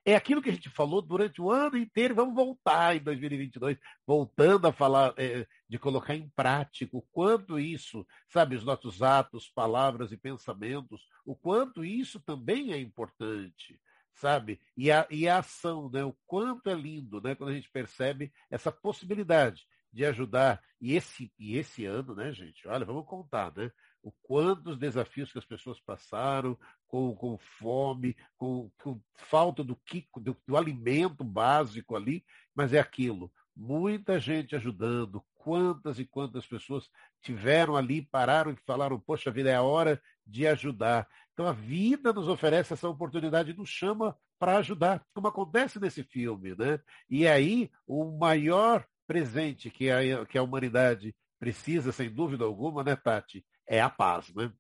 é 0.04 0.16
aquilo 0.16 0.42
que 0.42 0.50
a 0.50 0.54
gente 0.54 0.72
falou 0.72 1.04
durante 1.04 1.40
o 1.40 1.52
ano 1.52 1.78
inteiro, 1.78 2.16
vamos 2.16 2.34
voltar 2.34 2.96
em 2.96 3.00
2022, 3.00 3.78
voltando 4.08 4.68
a 4.68 4.74
falar, 4.74 5.14
é, 5.18 5.46
de 5.70 5.78
colocar 5.78 6.16
em 6.16 6.28
prática 6.30 6.98
o 6.98 7.04
quanto 7.12 7.60
isso, 7.60 8.04
sabe, 8.28 8.56
os 8.56 8.64
nossos 8.64 9.04
atos, 9.04 9.48
palavras 9.48 10.12
e 10.12 10.18
pensamentos, 10.18 11.08
o 11.24 11.36
quanto 11.36 11.86
isso 11.86 12.20
também 12.20 12.74
é 12.74 12.80
importante, 12.80 13.80
sabe? 14.16 14.60
E 14.76 14.92
a, 14.92 15.06
e 15.12 15.28
a 15.28 15.38
ação, 15.38 15.92
né? 15.92 16.04
O 16.04 16.18
quanto 16.26 16.72
é 16.72 16.74
lindo, 16.74 17.22
né? 17.22 17.36
Quando 17.36 17.52
a 17.52 17.54
gente 17.54 17.70
percebe 17.70 18.34
essa 18.50 18.72
possibilidade 18.72 19.68
de 19.92 20.06
ajudar. 20.06 20.62
E 20.80 20.96
esse, 20.96 21.32
e 21.38 21.58
esse 21.58 21.86
ano, 21.86 22.16
né, 22.16 22.32
gente? 22.32 22.68
Olha, 22.68 22.86
vamos 22.86 23.06
contar, 23.06 23.54
né? 23.56 23.72
o 24.04 24.12
quanto 24.24 24.72
os 24.72 24.78
desafios 24.78 25.32
que 25.32 25.38
as 25.38 25.46
pessoas 25.46 25.80
passaram 25.80 26.58
com, 26.88 27.16
com 27.16 27.38
fome, 27.38 28.16
com, 28.36 28.70
com 28.82 29.00
falta 29.16 29.64
do, 29.64 29.80
do, 30.18 30.38
do 30.48 30.58
alimento 30.58 31.24
básico 31.24 31.96
ali, 31.96 32.26
mas 32.54 32.74
é 32.74 32.80
aquilo. 32.80 33.32
Muita 33.56 34.20
gente 34.20 34.56
ajudando, 34.56 35.24
quantas 35.36 36.00
e 36.00 36.06
quantas 36.06 36.46
pessoas 36.46 36.90
tiveram 37.22 37.76
ali, 37.76 38.02
pararam 38.02 38.52
e 38.52 38.58
falaram, 38.66 39.00
poxa 39.00 39.32
vida, 39.32 39.50
é 39.50 39.56
a 39.56 39.62
hora 39.62 40.02
de 40.26 40.48
ajudar. 40.48 41.08
Então 41.34 41.48
a 41.48 41.54
vida 41.54 42.12
nos 42.12 42.28
oferece 42.28 42.74
essa 42.74 42.90
oportunidade, 42.90 43.54
nos 43.54 43.70
chama 43.70 44.18
para 44.40 44.58
ajudar, 44.58 45.06
como 45.14 45.28
acontece 45.28 45.80
nesse 45.80 46.04
filme, 46.04 46.56
né? 46.56 46.80
E 47.08 47.28
aí, 47.28 47.70
o 47.86 48.18
maior 48.18 48.88
presente 49.08 49.70
que 49.70 49.90
a, 49.90 50.26
que 50.26 50.38
a 50.38 50.44
humanidade 50.44 51.16
precisa, 51.40 51.92
sem 51.92 52.10
dúvida 52.10 52.46
alguma, 52.46 52.84
né, 52.84 52.96
Tati? 52.96 53.46
é 53.72 53.80
a 53.80 53.90
paz, 53.90 54.34
né? 54.36 54.52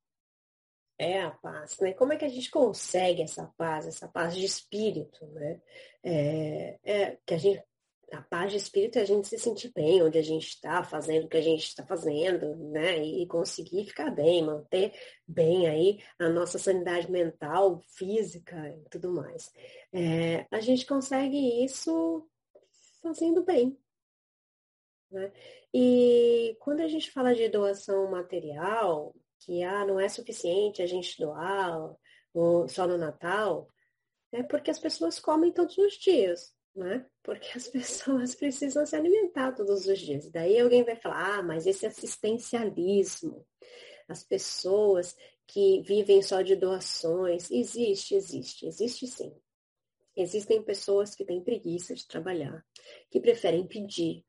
É 0.97 1.21
a 1.21 1.31
paz, 1.31 1.77
né? 1.81 1.93
Como 1.93 2.13
é 2.13 2.17
que 2.17 2.23
a 2.23 2.29
gente 2.29 2.49
consegue 2.49 3.21
essa 3.21 3.45
paz, 3.57 3.85
essa 3.85 4.07
paz 4.07 4.33
de 4.33 4.45
espírito, 4.45 5.25
né? 5.27 5.61
É, 6.01 6.79
é 6.83 7.17
que 7.25 7.33
a 7.33 7.37
gente, 7.37 7.61
a 8.13 8.21
paz 8.21 8.51
de 8.51 8.57
espírito 8.57 8.97
é 8.97 9.01
a 9.01 9.05
gente 9.05 9.27
se 9.27 9.37
sentir 9.37 9.73
bem 9.73 10.01
onde 10.01 10.17
a 10.17 10.21
gente 10.21 10.47
está, 10.47 10.81
fazendo 10.81 11.25
o 11.25 11.27
que 11.27 11.35
a 11.35 11.41
gente 11.41 11.63
está 11.63 11.85
fazendo, 11.85 12.55
né? 12.71 13.03
E 13.03 13.27
conseguir 13.27 13.85
ficar 13.85 14.11
bem, 14.11 14.45
manter 14.45 14.93
bem 15.27 15.67
aí 15.67 15.99
a 16.17 16.29
nossa 16.29 16.57
sanidade 16.57 17.11
mental, 17.11 17.81
física 17.97 18.69
e 18.69 18.89
tudo 18.89 19.11
mais. 19.11 19.51
É, 19.91 20.45
a 20.49 20.61
gente 20.61 20.85
consegue 20.85 21.65
isso 21.65 22.25
fazendo 23.01 23.43
bem, 23.43 23.77
né? 25.11 25.31
E 25.73 26.55
quando 26.59 26.81
a 26.81 26.87
gente 26.87 27.11
fala 27.11 27.35
de 27.35 27.49
doação 27.49 28.09
material, 28.09 29.13
que 29.39 29.63
ah, 29.63 29.85
não 29.85 29.99
é 29.99 30.07
suficiente 30.07 30.81
a 30.81 30.85
gente 30.85 31.19
doar 31.19 31.95
só 32.69 32.87
no 32.87 32.97
Natal, 32.97 33.67
é 34.31 34.41
porque 34.41 34.71
as 34.71 34.79
pessoas 34.79 35.19
comem 35.19 35.51
todos 35.51 35.77
os 35.77 35.95
dias, 35.95 36.53
né? 36.75 37.05
Porque 37.23 37.49
as 37.55 37.67
pessoas 37.69 38.35
precisam 38.35 38.85
se 38.85 38.95
alimentar 38.95 39.51
todos 39.53 39.85
os 39.85 39.99
dias. 39.99 40.29
Daí 40.29 40.59
alguém 40.59 40.83
vai 40.83 40.95
falar, 40.95 41.39
ah, 41.39 41.43
mas 41.43 41.67
esse 41.67 41.85
assistencialismo, 41.85 43.45
as 44.07 44.23
pessoas 44.23 45.15
que 45.47 45.81
vivem 45.81 46.21
só 46.21 46.41
de 46.41 46.55
doações, 46.55 47.51
existe, 47.51 48.15
existe, 48.15 48.65
existe 48.65 49.07
sim. 49.07 49.35
Existem 50.15 50.61
pessoas 50.61 51.15
que 51.15 51.25
têm 51.25 51.43
preguiça 51.43 51.95
de 51.95 52.07
trabalhar, 52.07 52.65
que 53.09 53.19
preferem 53.19 53.65
pedir, 53.65 54.25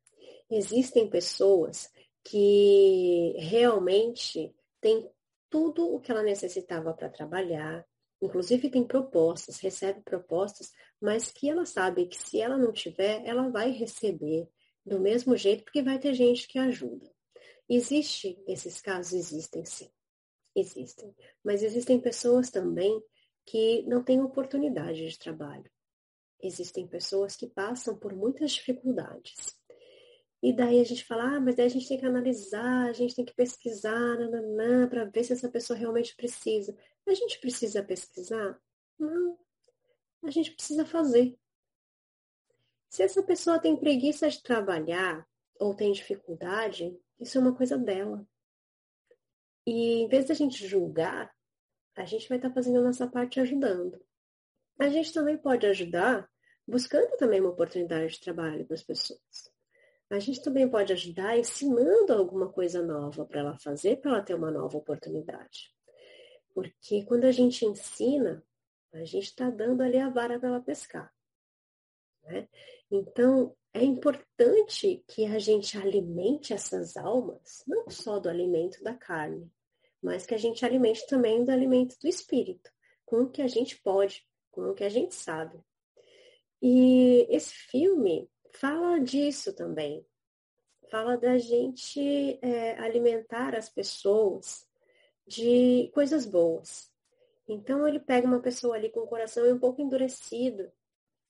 Existem 0.55 1.09
pessoas 1.09 1.91
que 2.23 3.35
realmente 3.39 4.55
têm 4.83 5.11
tudo 5.49 5.95
o 5.95 5.99
que 5.99 6.13
ela 6.13 6.23
necessitava 6.23 6.93
para 6.93 7.09
trabalhar, 7.09 7.87
inclusive 8.21 8.69
tem 8.71 8.87
propostas, 8.87 9.61
recebe 9.61 10.03
propostas, 10.03 10.71
mas 11.01 11.31
que 11.31 11.49
ela 11.49 11.65
sabe 11.65 12.07
que 12.07 12.17
se 12.17 12.39
ela 12.39 12.59
não 12.59 12.71
tiver, 12.71 13.25
ela 13.25 13.49
vai 13.49 13.71
receber 13.71 14.47
do 14.85 15.01
mesmo 15.01 15.39
jeito, 15.39 15.65
porque 15.65 15.83
vai 15.83 15.99
ter 15.99 16.13
gente 16.13 16.47
que 16.47 16.59
ajuda. 16.59 17.11
Existe, 17.67 18.39
esses 18.47 18.79
casos 18.83 19.15
existem 19.15 19.65
sim, 19.65 19.91
existem, 20.55 21.15
mas 21.43 21.63
existem 21.63 21.99
pessoas 21.99 22.51
também 22.51 23.03
que 23.47 23.85
não 23.85 24.05
têm 24.05 24.21
oportunidade 24.21 25.09
de 25.09 25.19
trabalho. 25.19 25.71
Existem 26.43 26.87
pessoas 26.87 27.37
que 27.37 27.47
passam 27.47 27.97
por 27.97 28.15
muitas 28.15 28.53
dificuldades. 28.53 29.62
E 30.43 30.53
daí 30.53 30.81
a 30.81 30.85
gente 30.85 31.05
fala, 31.05 31.37
ah, 31.37 31.41
mas 31.41 31.55
daí 31.55 31.67
a 31.67 31.69
gente 31.69 31.87
tem 31.87 31.97
que 31.97 32.05
analisar, 32.05 32.89
a 32.89 32.93
gente 32.93 33.15
tem 33.15 33.25
que 33.25 33.33
pesquisar, 33.33 34.17
para 34.91 35.05
ver 35.05 35.23
se 35.23 35.33
essa 35.33 35.49
pessoa 35.49 35.79
realmente 35.79 36.17
precisa. 36.17 36.77
A 37.07 37.15
gente 37.15 37.39
precisa 37.39 37.81
pesquisar? 37.81 38.61
Não. 38.99 39.39
A 40.25 40.31
gente 40.31 40.51
precisa 40.51 40.85
fazer. 40.85 41.39
Se 42.89 43.05
essa 43.05 43.23
pessoa 43.23 43.61
tem 43.61 43.77
preguiça 43.77 44.29
de 44.29 44.43
trabalhar 44.43 45.25
ou 45.61 45.77
tem 45.77 45.93
dificuldade, 45.93 46.99
isso 47.21 47.39
é 47.39 47.41
uma 47.41 47.55
coisa 47.55 47.79
dela. 47.79 48.27
E 49.65 50.03
em 50.03 50.09
vez 50.09 50.27
da 50.27 50.35
gente 50.35 50.67
julgar, 50.67 51.33
a 51.95 52.05
gente 52.05 52.29
vai 52.29 52.39
estar 52.39 52.49
tá 52.49 52.55
fazendo 52.55 52.81
a 52.81 52.83
nossa 52.83 53.07
parte 53.07 53.39
ajudando. 53.39 54.05
A 54.77 54.89
gente 54.89 55.13
também 55.13 55.39
pode 55.39 55.67
ajudar 55.67 56.29
buscando 56.67 57.17
também 57.17 57.41
uma 57.41 57.51
oportunidade 57.51 58.15
de 58.15 58.21
trabalho 58.21 58.67
para 58.67 58.75
as 58.75 58.83
pessoas 58.83 59.52
a 60.17 60.19
gente 60.19 60.43
também 60.43 60.69
pode 60.69 60.93
ajudar 60.93 61.39
ensinando 61.39 62.13
alguma 62.13 62.51
coisa 62.51 62.83
nova 62.83 63.25
para 63.25 63.41
ela 63.41 63.59
fazer, 63.59 63.97
para 63.97 64.11
ela 64.11 64.23
ter 64.23 64.35
uma 64.35 64.51
nova 64.51 64.77
oportunidade. 64.77 65.73
Porque 66.55 67.05
quando 67.05 67.25
a 67.25 67.33
gente 67.33 67.65
ensina, 67.65 68.45
a 68.93 69.05
gente 69.05 69.25
está 69.25 69.49
dando 69.49 69.83
ali 69.83 69.99
a 69.99 70.11
vara 70.11 70.39
para 70.39 70.51
ela 70.51 70.61
pescar. 70.61 71.13
Né? 72.25 72.47
Então, 72.91 73.57
é 73.73 73.83
importante 73.83 75.03
que 75.09 75.25
a 75.25 75.39
gente 75.39 75.79
alimente 75.79 76.53
essas 76.53 76.97
almas, 76.97 77.65
não 77.67 77.89
só 77.89 78.19
do 78.19 78.29
alimento 78.29 78.83
da 78.85 78.95
carne, 78.95 79.51
mas 80.03 80.27
que 80.27 80.35
a 80.35 80.39
gente 80.39 80.65
alimente 80.65 81.07
também 81.07 81.43
do 81.43 81.51
alimento 81.51 81.97
do 81.99 82.07
espírito, 82.07 82.71
com 83.07 83.23
o 83.23 83.31
que 83.31 83.41
a 83.41 83.49
gente 83.49 83.81
pode, 83.81 84.27
com 84.51 84.71
o 84.71 84.75
que 84.75 84.85
a 84.85 84.91
gente 84.91 85.15
sabe. 85.15 85.59
E 86.61 87.27
esse 87.31 87.55
filme, 87.55 88.29
fala 88.53 89.01
disso 89.01 89.55
também. 89.55 90.07
Fala 90.91 91.17
da 91.17 91.39
gente 91.39 92.39
é, 92.43 92.79
alimentar 92.79 93.55
as 93.55 93.69
pessoas 93.69 94.67
de 95.27 95.91
coisas 95.95 96.27
boas. 96.27 96.91
Então 97.49 97.87
ele 97.87 97.99
pega 97.99 98.27
uma 98.27 98.41
pessoa 98.41 98.77
ali 98.77 98.91
com 98.91 99.01
o 99.01 99.07
coração 99.07 99.51
um 99.51 99.59
pouco 99.59 99.81
endurecido, 99.81 100.71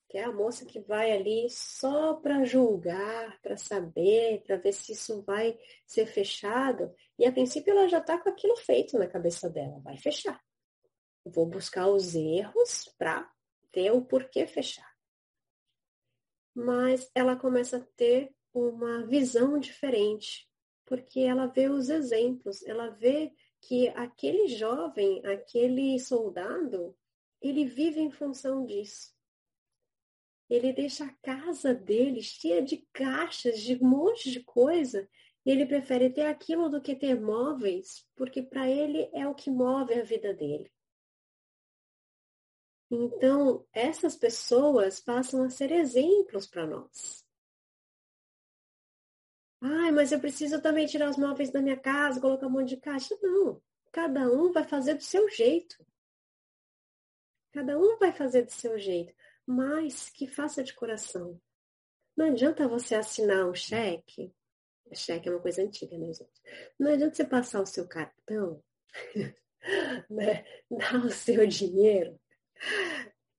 que 0.09 0.17
é 0.17 0.23
a 0.23 0.31
moça 0.31 0.65
que 0.65 0.79
vai 0.79 1.11
ali 1.11 1.49
só 1.49 2.15
para 2.15 2.43
julgar, 2.43 3.41
para 3.41 3.57
saber, 3.57 4.43
para 4.43 4.57
ver 4.57 4.73
se 4.73 4.91
isso 4.91 5.21
vai 5.23 5.57
ser 5.87 6.05
fechado. 6.05 6.93
E 7.17 7.25
a 7.25 7.31
princípio 7.31 7.71
ela 7.71 7.87
já 7.87 7.99
está 7.99 8.17
com 8.17 8.29
aquilo 8.29 8.55
feito 8.57 8.97
na 8.97 9.07
cabeça 9.07 9.49
dela, 9.49 9.79
vai 9.79 9.97
fechar. 9.97 10.39
Vou 11.25 11.45
buscar 11.45 11.87
os 11.87 12.15
erros 12.15 12.93
para 12.97 13.31
ter 13.71 13.91
o 13.91 14.01
porquê 14.01 14.45
fechar 14.45 14.92
mas 16.55 17.09
ela 17.15 17.35
começa 17.35 17.77
a 17.77 17.87
ter 17.95 18.33
uma 18.53 19.05
visão 19.05 19.57
diferente, 19.57 20.47
porque 20.85 21.21
ela 21.21 21.47
vê 21.47 21.69
os 21.69 21.89
exemplos, 21.89 22.63
ela 22.65 22.89
vê 22.89 23.33
que 23.61 23.87
aquele 23.89 24.47
jovem, 24.47 25.25
aquele 25.25 25.97
soldado, 25.99 26.95
ele 27.41 27.65
vive 27.65 27.99
em 27.99 28.11
função 28.11 28.65
disso. 28.65 29.13
Ele 30.49 30.71
deixa 30.71 31.05
a 31.05 31.13
casa 31.21 31.73
dele 31.73 32.21
cheia 32.21 32.61
de 32.61 32.85
caixas, 32.93 33.59
de 33.61 33.75
um 33.75 33.87
monte 33.87 34.29
de 34.29 34.41
coisa, 34.41 35.09
e 35.45 35.51
ele 35.51 35.65
prefere 35.65 36.09
ter 36.09 36.25
aquilo 36.25 36.69
do 36.69 36.81
que 36.81 36.95
ter 36.95 37.19
móveis, 37.19 38.05
porque 38.15 38.41
para 38.41 38.69
ele 38.69 39.09
é 39.13 39.27
o 39.27 39.33
que 39.33 39.49
move 39.49 39.93
a 39.93 40.03
vida 40.03 40.33
dele. 40.33 40.71
Então, 42.95 43.65
essas 43.73 44.15
pessoas 44.15 44.99
passam 44.99 45.41
a 45.41 45.49
ser 45.49 45.71
exemplos 45.71 46.45
para 46.45 46.67
nós. 46.67 47.25
Ai, 49.59 49.91
mas 49.91 50.11
eu 50.11 50.19
preciso 50.19 50.61
também 50.61 50.85
tirar 50.85 51.09
os 51.09 51.17
móveis 51.17 51.49
da 51.49 51.59
minha 51.59 51.75
casa, 51.75 52.21
colocar 52.21 52.45
um 52.45 52.51
monte 52.51 52.69
de 52.69 52.77
caixa. 52.77 53.17
Não, 53.19 53.59
cada 53.91 54.31
um 54.31 54.51
vai 54.51 54.63
fazer 54.63 54.93
do 54.93 55.01
seu 55.01 55.27
jeito. 55.27 55.83
Cada 57.51 57.79
um 57.79 57.97
vai 57.97 58.11
fazer 58.11 58.43
do 58.43 58.51
seu 58.51 58.77
jeito, 58.77 59.11
mas 59.43 60.11
que 60.11 60.27
faça 60.27 60.63
de 60.63 60.75
coração. 60.75 61.41
Não 62.15 62.27
adianta 62.27 62.67
você 62.67 62.93
assinar 62.93 63.49
um 63.49 63.55
cheque. 63.55 64.31
Cheque 64.93 65.29
é 65.29 65.31
uma 65.31 65.41
coisa 65.41 65.63
antiga, 65.63 65.97
né, 65.97 66.13
gente? 66.13 66.41
Não 66.79 66.91
adianta 66.91 67.15
você 67.15 67.25
passar 67.25 67.59
o 67.59 67.65
seu 67.65 67.87
cartão, 67.87 68.63
né? 70.11 70.45
dar 70.69 71.03
o 71.03 71.09
seu 71.09 71.47
dinheiro 71.47 72.21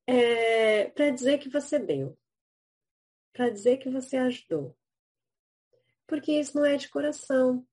é, 0.06 0.90
para 0.90 1.10
dizer 1.10 1.38
que 1.38 1.48
você 1.48 1.78
deu, 1.78 2.16
para 3.32 3.50
dizer 3.50 3.78
que 3.78 3.88
você 3.88 4.16
ajudou. 4.16 4.76
Porque 6.06 6.32
isso 6.32 6.56
não 6.56 6.64
é 6.64 6.76
de 6.76 6.88
coração. 6.88 7.66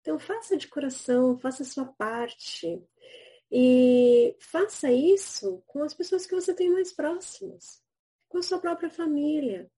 Então 0.00 0.18
faça 0.18 0.56
de 0.56 0.68
coração, 0.68 1.38
faça 1.38 1.62
a 1.62 1.66
sua 1.66 1.86
parte. 1.86 2.82
E 3.50 4.36
faça 4.40 4.90
isso 4.90 5.62
com 5.66 5.82
as 5.82 5.94
pessoas 5.94 6.26
que 6.26 6.34
você 6.34 6.54
tem 6.54 6.70
mais 6.70 6.92
próximas, 6.92 7.82
com 8.28 8.38
a 8.38 8.42
sua 8.42 8.58
própria 8.58 8.90
família, 8.90 9.70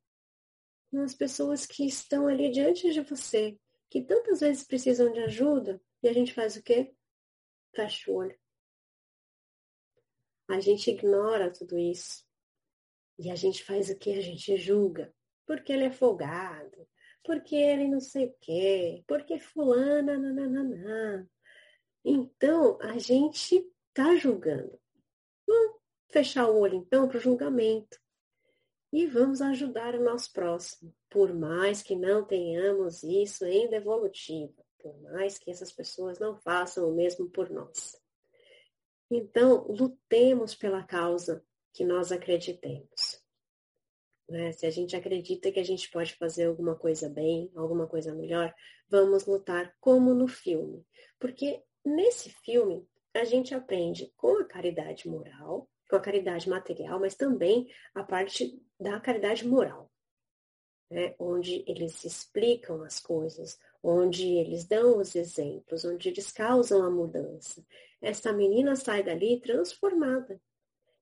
com 0.90 1.03
as 1.03 1.14
pessoas 1.14 1.66
que 1.66 1.87
estão 1.87 2.27
ali 2.27 2.51
diante 2.51 2.90
de 2.90 3.01
você, 3.03 3.59
que 3.90 4.03
tantas 4.03 4.40
vezes 4.40 4.66
precisam 4.66 5.12
de 5.12 5.20
ajuda, 5.20 5.81
e 6.03 6.09
a 6.09 6.12
gente 6.12 6.33
faz 6.33 6.57
o 6.57 6.62
quê? 6.62 6.94
Fecha 7.75 8.11
o 8.11 8.14
olho. 8.14 8.38
A 10.49 10.61
gente 10.61 10.91
ignora 10.91 11.53
tudo 11.53 11.79
isso. 11.79 12.25
E 13.19 13.31
a 13.31 13.35
gente 13.35 13.65
faz 13.65 13.91
o 13.91 13.97
que? 13.97 14.13
A 14.13 14.21
gente 14.21 14.57
julga. 14.57 15.13
Porque 15.47 15.73
ele 15.73 15.85
é 15.85 15.91
folgado. 15.91 16.87
Porque 17.25 17.57
ele 17.57 17.89
não 17.89 18.01
sei 18.01 18.27
o 18.27 18.37
quê. 18.41 19.05
Porque 19.07 19.39
fulana, 19.39 20.17
nananana. 20.17 21.29
Então, 22.05 22.79
a 22.81 22.99
gente 22.99 23.69
está 23.89 24.15
julgando. 24.17 24.79
Vamos 25.47 25.81
fechar 26.09 26.49
o 26.49 26.59
olho, 26.59 26.77
então, 26.77 27.09
para 27.09 27.17
o 27.17 27.21
julgamento. 27.21 27.99
E 28.93 29.07
vamos 29.07 29.43
ajudar 29.43 29.95
o 29.95 30.03
nosso 30.03 30.33
próximo. 30.33 30.95
Por 31.11 31.35
mais 31.35 31.83
que 31.83 31.97
não 31.97 32.25
tenhamos 32.25 33.03
isso 33.03 33.45
em 33.45 33.69
devolutiva. 33.69 34.65
Por 34.79 34.97
mais 35.03 35.39
que 35.39 35.51
essas 35.51 35.73
pessoas 35.73 36.19
não 36.21 36.37
façam 36.37 36.89
o 36.89 36.95
mesmo 36.95 37.29
por 37.29 37.51
nós. 37.51 38.01
Então, 39.11 39.66
lutemos 39.69 40.55
pela 40.55 40.83
causa 40.83 41.45
que 41.73 41.85
nós 41.85 42.11
acreditemos. 42.11 43.23
Né? 44.29 44.51
Se 44.53 44.66
a 44.66 44.71
gente 44.71 44.97
acredita 44.97 45.53
que 45.53 45.61
a 45.61 45.64
gente 45.64 45.90
pode 45.90 46.14
fazer 46.14 46.47
alguma 46.47 46.75
coisa 46.75 47.09
bem, 47.09 47.51
alguma 47.55 47.87
coisa 47.87 48.14
melhor, 48.14 48.53
vamos 48.88 49.27
lutar 49.27 49.75
como 49.81 50.12
no 50.12 50.27
filme. 50.27 50.85
Porque 51.19 51.62
nesse 51.85 52.31
filme 52.31 52.87
a 53.14 53.25
gente 53.25 53.55
aprende 53.55 54.12
com 54.16 54.38
a 54.38 54.45
caridade 54.45 55.09
moral, 55.09 55.71
com 55.88 55.97
a 55.97 56.01
caridade 56.01 56.49
material, 56.49 56.99
mas 56.99 57.14
também 57.14 57.71
a 57.95 58.03
parte 58.03 58.61
da 58.79 58.99
caridade 59.01 59.47
moral. 59.47 59.90
Né? 60.90 61.14
Onde 61.19 61.64
eles 61.66 62.05
explicam 62.05 62.83
as 62.83 63.01
coisas, 63.01 63.59
onde 63.83 64.27
eles 64.27 64.65
dão 64.65 64.99
os 64.99 65.15
exemplos, 65.15 65.85
onde 65.85 66.09
eles 66.09 66.31
causam 66.33 66.83
a 66.83 66.91
mudança. 66.91 67.65
Essa 68.01 68.33
menina 68.33 68.77
sai 68.77 69.03
dali 69.03 69.41
transformada 69.41 70.41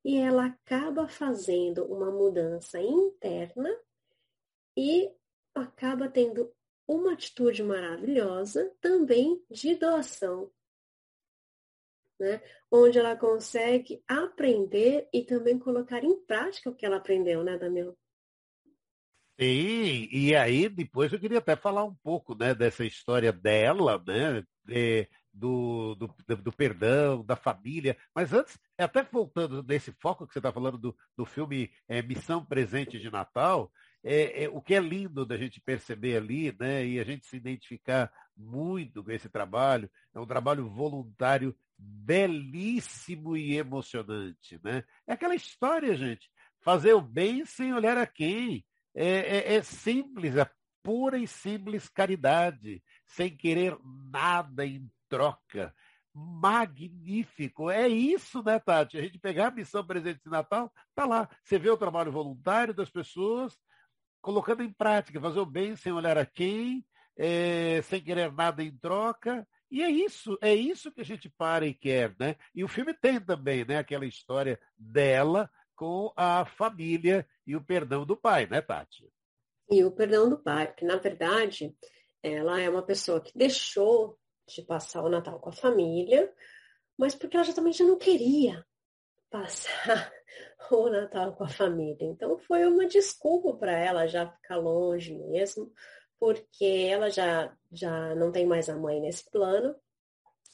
e 0.05 0.19
ela 0.19 0.47
acaba 0.47 1.09
fazendo 1.09 1.85
uma 1.87 2.11
mudança 2.11 2.81
interna 2.81 3.75
e 4.77 5.11
acaba 5.55 6.09
tendo 6.09 6.53
uma 6.87 7.15
atitude 7.15 7.63
maravilhosa 7.63 8.71
também 8.81 9.43
de 9.51 9.75
doação, 9.75 10.51
né? 12.19 12.43
onde 12.71 12.99
ela 12.99 13.17
consegue 13.17 14.03
aprender 14.07 15.09
e 15.13 15.25
também 15.25 15.59
colocar 15.59 16.05
em 16.05 16.21
prática 16.25 16.69
o 16.69 16.75
que 16.75 16.85
ela 16.85 16.97
aprendeu, 16.97 17.43
né, 17.43 17.57
Daniel? 17.57 17.97
Sim, 19.39 20.09
e 20.13 20.35
aí 20.37 20.69
depois 20.69 21.13
eu 21.13 21.19
queria 21.19 21.39
até 21.39 21.57
falar 21.57 21.85
um 21.85 21.95
pouco 21.95 22.37
né, 22.37 22.55
dessa 22.55 22.85
história 22.85 23.33
dela, 23.33 24.03
né? 24.07 24.45
De, 24.65 25.09
do, 25.33 25.97
do, 25.97 26.37
do, 26.37 26.53
perdão, 26.53 27.25
da 27.25 27.35
família. 27.35 27.97
Mas 28.15 28.33
antes, 28.33 28.57
até 28.79 29.03
voltando 29.03 29.63
nesse 29.65 29.93
foco 30.01 30.27
que 30.27 30.33
você 30.33 30.39
está 30.39 30.53
falando 30.53 30.79
do, 30.79 30.97
do 31.17 31.27
filme 31.27 31.71
é, 31.89 32.01
Missão 32.01 32.45
Presente 32.45 32.99
de 33.01 33.11
Natal, 33.11 33.73
é, 34.05 34.45
é, 34.45 34.49
o 34.49 34.63
que 34.63 34.75
é 34.75 34.81
lindo 34.81 35.27
da 35.27 35.37
gente 35.37 35.61
perceber 35.61 36.17
ali, 36.17 36.55
né, 36.59 36.87
e 36.87 37.01
a 37.01 37.05
gente 37.05 37.27
se 37.27 37.37
identificar 37.37 38.13
muito 38.37 39.03
com 39.03 39.11
esse 39.11 39.29
trabalho, 39.29 39.91
é 40.15 40.21
um 40.21 40.27
trabalho 40.27 40.69
voluntário 40.69 41.57
belíssimo 41.77 43.37
e 43.37 43.57
emocionante. 43.57 44.61
Né? 44.63 44.85
É 45.07 45.15
aquela 45.15 45.35
história, 45.35 45.97
gente, 45.97 46.31
fazer 46.61 46.95
o 46.95 47.01
bem 47.01 47.45
sem 47.45 47.75
olhar 47.75 47.99
a 47.99 48.07
quem. 48.07 48.65
É, 48.95 49.55
é, 49.55 49.55
é 49.55 49.63
simples, 49.63 50.37
é 50.37 50.49
pura 50.83 51.19
e 51.19 51.27
simples 51.27 51.89
caridade, 51.89 52.83
sem 53.07 53.35
querer 53.35 53.77
nada 54.13 54.65
em 54.67 54.89
troca. 55.09 55.75
Magnífico. 56.15 57.71
É 57.71 57.89
isso, 57.89 58.43
né, 58.43 58.61
Tati? 58.61 58.99
A 58.99 59.03
gente 59.03 59.19
pegar 59.19 59.49
a 59.49 59.51
missão 59.51 59.85
presente 59.85 60.21
de 60.23 60.31
Natal, 60.31 60.73
tá 60.95 61.05
lá. 61.05 61.29
Você 61.43 61.59
vê 61.59 61.71
o 61.71 61.77
trabalho 61.77 62.13
voluntário 62.13 62.73
das 62.73 62.89
pessoas, 62.89 63.59
colocando 64.21 64.63
em 64.63 64.73
prática, 64.73 65.21
fazer 65.21 65.41
o 65.41 65.47
bem 65.47 65.75
sem 65.75 65.93
olhar 65.93 66.17
a 66.17 66.25
quem, 66.25 66.85
é, 67.17 67.83
sem 67.83 68.01
querer 68.01 68.33
nada 68.33 68.63
em 68.63 68.77
troca. 68.77 69.47
E 69.71 69.83
é 69.83 69.91
isso, 69.91 70.39
é 70.41 70.55
isso 70.55 70.93
que 70.93 71.01
a 71.01 71.05
gente 71.05 71.29
para 71.29 71.67
e 71.67 71.75
quer, 71.75 72.15
né? 72.19 72.37
E 72.55 72.63
o 72.63 72.69
filme 72.69 72.95
tem 72.95 73.21
também, 73.21 73.65
né, 73.65 73.79
aquela 73.79 74.07
história 74.07 74.61
dela 74.79 75.51
com 75.75 76.13
a 76.17 76.45
família 76.45 77.27
e 77.47 77.57
o 77.57 77.65
perdão 77.65 78.05
do 78.05 78.17
pai, 78.17 78.47
né, 78.47 78.61
Tati? 78.61 79.11
E 79.71 79.83
o 79.85 79.93
perdão 79.93 80.29
do 80.29 80.39
pai, 80.39 80.67
porque 80.67 80.85
na 80.85 80.97
verdade 80.97 81.77
ela 82.23 82.61
é 82.61 82.69
uma 82.69 82.83
pessoa 82.83 83.21
que 83.21 83.37
deixou 83.37 84.19
de 84.47 84.63
passar 84.63 85.03
o 85.03 85.09
Natal 85.09 85.39
com 85.41 85.49
a 85.49 85.53
família, 85.53 86.33
mas 86.97 87.15
porque 87.15 87.37
ela 87.37 87.45
já 87.45 87.85
não 87.85 87.99
queria 87.99 88.65
passar 89.31 90.13
o 90.71 90.89
Natal 90.89 91.35
com 91.35 91.45
a 91.45 91.49
família. 91.49 92.07
Então 92.07 92.39
foi 92.39 92.67
uma 92.67 92.87
desculpa 92.87 93.55
para 93.57 93.73
ela 93.73 94.07
já 94.07 94.31
ficar 94.31 94.57
longe 94.57 95.15
mesmo, 95.15 95.73
porque 96.19 96.89
ela 96.91 97.11
já, 97.11 97.55
já 97.73 98.15
não 98.15 98.31
tem 98.31 98.47
mais 98.47 98.69
a 98.69 98.77
mãe 98.77 99.01
nesse 99.01 99.31
plano, 99.31 99.75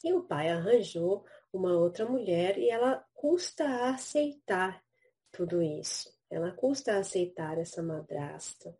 e 0.03 0.13
o 0.13 0.23
pai 0.23 0.49
arranjou 0.49 1.25
uma 1.53 1.73
outra 1.73 2.05
mulher 2.05 2.57
e 2.57 2.69
ela 2.69 3.05
custa 3.13 3.89
aceitar 3.89 4.83
tudo 5.31 5.61
isso. 5.61 6.09
Ela 6.31 6.51
custa 6.51 6.97
aceitar 6.97 7.57
essa 7.57 7.83
madrasta 7.83 8.75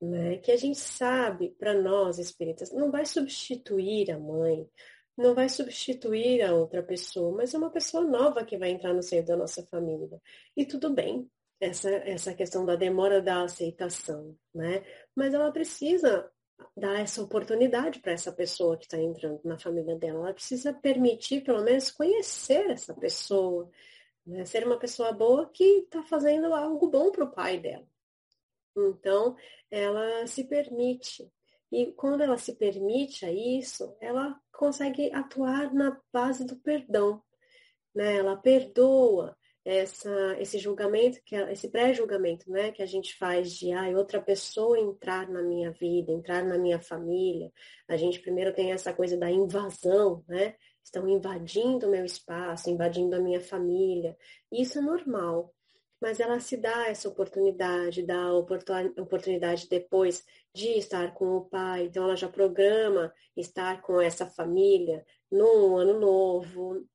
né? 0.00 0.38
que 0.38 0.52
a 0.52 0.56
gente 0.56 0.78
sabe, 0.78 1.50
para 1.58 1.74
nós 1.74 2.18
espíritas, 2.18 2.72
não 2.72 2.90
vai 2.90 3.06
substituir 3.06 4.10
a 4.10 4.18
mãe, 4.18 4.68
não 5.16 5.34
vai 5.34 5.48
substituir 5.48 6.42
a 6.42 6.54
outra 6.54 6.82
pessoa, 6.82 7.36
mas 7.36 7.54
é 7.54 7.58
uma 7.58 7.70
pessoa 7.70 8.04
nova 8.04 8.44
que 8.44 8.58
vai 8.58 8.70
entrar 8.70 8.92
no 8.92 9.02
seio 9.02 9.24
da 9.24 9.36
nossa 9.36 9.64
família. 9.66 10.20
E 10.56 10.64
tudo 10.66 10.90
bem, 10.90 11.28
essa, 11.60 11.88
essa 11.90 12.34
questão 12.34 12.64
da 12.66 12.76
demora 12.76 13.22
da 13.22 13.42
aceitação, 13.42 14.36
né? 14.54 14.84
Mas 15.14 15.32
ela 15.32 15.52
precisa 15.52 16.28
dar 16.76 17.00
essa 17.00 17.22
oportunidade 17.22 18.00
para 18.00 18.12
essa 18.12 18.32
pessoa 18.32 18.76
que 18.76 18.84
está 18.84 18.98
entrando 18.98 19.40
na 19.44 19.58
família 19.58 19.96
dela. 19.96 20.24
Ela 20.24 20.34
precisa 20.34 20.72
permitir, 20.72 21.42
pelo 21.42 21.62
menos, 21.62 21.90
conhecer 21.90 22.70
essa 22.70 22.92
pessoa, 22.94 23.70
né? 24.26 24.44
ser 24.44 24.66
uma 24.66 24.78
pessoa 24.78 25.12
boa 25.12 25.50
que 25.50 25.64
está 25.80 26.02
fazendo 26.02 26.52
algo 26.54 26.88
bom 26.88 27.10
para 27.10 27.24
o 27.24 27.32
pai 27.32 27.58
dela. 27.58 27.86
Então, 28.76 29.36
ela 29.70 30.26
se 30.26 30.44
permite. 30.44 31.30
E 31.70 31.92
quando 31.92 32.22
ela 32.22 32.38
se 32.38 32.54
permite 32.56 33.24
a 33.24 33.32
isso, 33.32 33.96
ela 34.00 34.38
consegue 34.52 35.12
atuar 35.12 35.72
na 35.72 36.00
base 36.12 36.44
do 36.44 36.56
perdão. 36.56 37.22
Né? 37.94 38.16
Ela 38.16 38.36
perdoa 38.36 39.36
essa, 39.64 40.36
esse 40.38 40.58
julgamento, 40.58 41.20
que 41.24 41.34
esse 41.34 41.68
pré-julgamento 41.68 42.50
né? 42.50 42.70
que 42.70 42.82
a 42.82 42.86
gente 42.86 43.16
faz 43.16 43.52
de 43.52 43.72
ah, 43.72 43.88
outra 43.96 44.20
pessoa 44.20 44.78
entrar 44.78 45.28
na 45.28 45.42
minha 45.42 45.70
vida, 45.72 46.12
entrar 46.12 46.44
na 46.44 46.58
minha 46.58 46.80
família. 46.80 47.50
A 47.88 47.96
gente 47.96 48.20
primeiro 48.20 48.52
tem 48.52 48.72
essa 48.72 48.92
coisa 48.92 49.16
da 49.16 49.30
invasão, 49.30 50.24
né? 50.28 50.54
Estão 50.84 51.08
invadindo 51.08 51.86
o 51.86 51.90
meu 51.90 52.04
espaço, 52.04 52.70
invadindo 52.70 53.16
a 53.16 53.20
minha 53.20 53.40
família. 53.40 54.16
Isso 54.52 54.78
é 54.78 54.82
normal 54.82 55.54
mas 56.04 56.20
ela 56.20 56.38
se 56.38 56.58
dá 56.58 56.88
essa 56.88 57.08
oportunidade, 57.08 58.02
dá 58.02 58.24
a 58.24 58.36
oportunidade 58.36 59.66
depois 59.70 60.22
de 60.54 60.68
estar 60.76 61.14
com 61.14 61.34
o 61.36 61.46
pai, 61.46 61.84
então 61.84 62.04
ela 62.04 62.14
já 62.14 62.28
programa 62.28 63.10
estar 63.34 63.80
com 63.80 63.98
essa 63.98 64.26
família 64.26 65.02
no 65.32 65.78
ano 65.78 65.98
novo. 65.98 66.86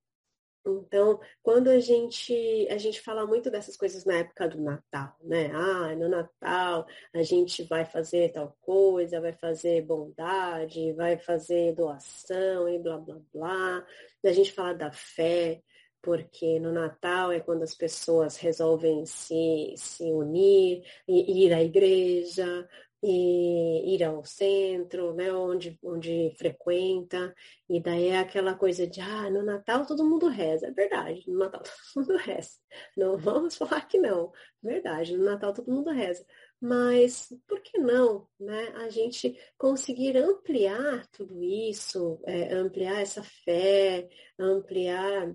Então, 0.69 1.19
quando 1.41 1.69
a 1.69 1.79
gente 1.79 2.67
a 2.69 2.77
gente 2.77 3.01
fala 3.01 3.25
muito 3.25 3.49
dessas 3.49 3.75
coisas 3.75 4.05
na 4.05 4.15
época 4.19 4.47
do 4.47 4.62
Natal, 4.62 5.15
né? 5.23 5.51
Ah, 5.53 5.95
no 5.95 6.08
Natal 6.10 6.86
a 7.13 7.23
gente 7.23 7.63
vai 7.63 7.86
fazer 7.86 8.32
tal 8.32 8.55
coisa, 8.62 9.21
vai 9.21 9.34
fazer 9.34 9.82
bondade, 9.82 10.93
vai 10.93 11.17
fazer 11.17 11.73
doação 11.75 12.69
e 12.69 12.79
blá 12.79 12.97
blá 12.97 13.17
blá. 13.34 13.86
A 14.23 14.32
gente 14.32 14.51
fala 14.51 14.73
da 14.73 14.91
fé, 14.91 15.62
porque 16.01 16.60
no 16.60 16.71
Natal 16.71 17.32
é 17.32 17.39
quando 17.39 17.63
as 17.63 17.75
pessoas 17.75 18.38
resolvem 18.38 19.05
se, 19.05 19.73
se 19.75 20.03
unir, 20.12 20.84
ir 21.08 21.53
à 21.53 21.62
igreja, 21.62 22.67
e 23.01 23.95
ir 23.95 24.03
ao 24.03 24.25
centro, 24.25 25.13
né, 25.13 25.31
onde, 25.33 25.79
onde 25.81 26.33
frequenta, 26.38 27.33
e 27.69 27.79
daí 27.79 28.07
é 28.07 28.19
aquela 28.19 28.53
coisa 28.55 28.85
de, 28.85 28.99
ah, 28.99 29.29
no 29.29 29.41
Natal 29.41 29.85
todo 29.85 30.03
mundo 30.03 30.27
reza. 30.27 30.67
É 30.67 30.71
verdade, 30.71 31.23
no 31.27 31.39
Natal 31.39 31.62
todo 31.95 32.05
mundo 32.05 32.17
reza. 32.17 32.51
Não 32.97 33.17
vamos 33.17 33.55
falar 33.55 33.88
que 33.88 33.97
não. 33.97 34.31
Verdade, 34.62 35.15
no 35.17 35.23
Natal 35.25 35.53
todo 35.53 35.71
mundo 35.71 35.91
reza. 35.91 36.25
Mas 36.62 37.33
por 37.47 37.62
que 37.62 37.77
não, 37.77 38.27
né? 38.38 38.73
A 38.75 38.89
gente 38.89 39.38
conseguir 39.57 40.17
ampliar 40.17 41.07
tudo 41.07 41.41
isso, 41.41 42.19
é, 42.25 42.53
ampliar 42.53 43.01
essa 43.01 43.23
fé, 43.23 44.09
ampliar 44.38 45.33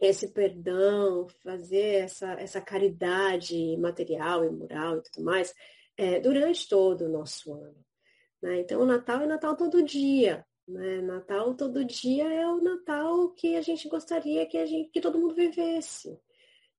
esse 0.00 0.28
perdão, 0.28 1.26
fazer 1.42 2.04
essa, 2.04 2.32
essa 2.34 2.60
caridade 2.60 3.76
material 3.78 4.44
e 4.44 4.50
moral 4.50 4.98
e 4.98 5.02
tudo 5.02 5.24
mais, 5.24 5.54
é, 5.96 6.20
durante 6.20 6.68
todo 6.68 7.06
o 7.06 7.08
nosso 7.08 7.52
ano. 7.54 7.84
Né? 8.42 8.60
Então, 8.60 8.80
o 8.80 8.86
Natal 8.86 9.22
é 9.22 9.26
Natal 9.26 9.56
todo 9.56 9.82
dia. 9.82 10.46
Né? 10.68 11.00
Natal 11.00 11.54
todo 11.54 11.84
dia 11.84 12.24
é 12.24 12.46
o 12.46 12.60
Natal 12.60 13.30
que 13.30 13.56
a 13.56 13.62
gente 13.62 13.88
gostaria 13.88 14.46
que, 14.46 14.58
a 14.58 14.66
gente, 14.66 14.90
que 14.90 15.00
todo 15.00 15.18
mundo 15.18 15.34
vivesse. 15.34 16.18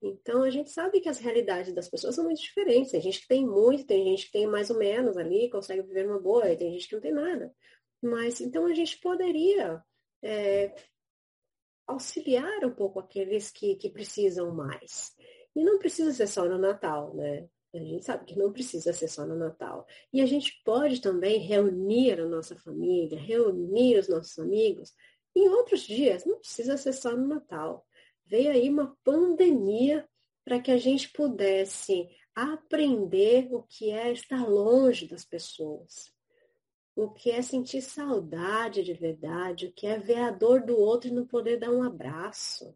Então, 0.01 0.43
a 0.43 0.49
gente 0.49 0.69
sabe 0.69 0.99
que 0.99 1.10
as 1.10 1.17
realidades 1.17 1.73
das 1.73 1.89
pessoas 1.89 2.15
são 2.15 2.25
muito 2.25 2.41
diferentes. 2.41 2.91
Tem 2.91 3.01
gente 3.01 3.21
que 3.21 3.27
tem 3.27 3.45
muito, 3.45 3.86
tem 3.86 4.03
gente 4.06 4.27
que 4.27 4.32
tem 4.32 4.45
mais 4.47 4.69
ou 4.69 4.77
menos 4.77 5.17
ali, 5.17 5.49
consegue 5.49 5.82
viver 5.82 6.08
uma 6.08 6.19
boa, 6.19 6.49
e 6.51 6.58
tem 6.58 6.71
gente 6.71 6.88
que 6.88 6.95
não 6.95 7.01
tem 7.01 7.13
nada. 7.13 7.53
Mas, 8.01 8.39
então, 8.39 8.65
a 8.67 8.73
gente 8.75 8.99
poderia 8.99 9.84
é, 10.21 10.75
auxiliar 11.88 12.63
um 12.63 12.71
pouco 12.71 12.99
aqueles 12.99 13.49
que, 13.49 13.75
que 13.75 13.89
precisam 13.89 14.53
mais. 14.53 15.15
E 15.56 15.63
não 15.63 15.80
precisa 15.80 16.13
ser 16.13 16.27
só 16.27 16.45
no 16.45 16.60
Natal, 16.60 17.15
né? 17.15 17.49
A 17.79 17.83
gente 17.83 18.05
sabe 18.05 18.25
que 18.25 18.37
não 18.37 18.51
precisa 18.51 18.93
ser 18.93 19.07
só 19.07 19.25
no 19.25 19.35
Natal. 19.35 19.85
E 20.11 20.21
a 20.21 20.25
gente 20.25 20.61
pode 20.63 21.01
também 21.01 21.39
reunir 21.39 22.19
a 22.19 22.25
nossa 22.25 22.55
família, 22.55 23.19
reunir 23.19 23.97
os 23.97 24.07
nossos 24.07 24.37
amigos 24.39 24.93
em 25.35 25.47
outros 25.49 25.81
dias. 25.81 26.25
Não 26.25 26.39
precisa 26.39 26.77
ser 26.77 26.93
só 26.93 27.15
no 27.15 27.27
Natal. 27.27 27.85
Veio 28.25 28.51
aí 28.51 28.69
uma 28.69 28.97
pandemia 29.03 30.07
para 30.43 30.59
que 30.59 30.71
a 30.71 30.77
gente 30.77 31.11
pudesse 31.11 32.07
aprender 32.35 33.47
o 33.51 33.63
que 33.63 33.89
é 33.89 34.11
estar 34.11 34.47
longe 34.47 35.07
das 35.07 35.25
pessoas, 35.25 36.11
o 36.95 37.09
que 37.09 37.31
é 37.31 37.41
sentir 37.41 37.81
saudade 37.81 38.83
de 38.83 38.93
verdade, 38.93 39.67
o 39.67 39.73
que 39.73 39.87
é 39.87 39.97
ver 39.97 40.19
a 40.19 40.31
dor 40.31 40.63
do 40.63 40.77
outro 40.77 41.09
e 41.09 41.13
não 41.13 41.25
poder 41.25 41.57
dar 41.57 41.71
um 41.71 41.83
abraço, 41.83 42.75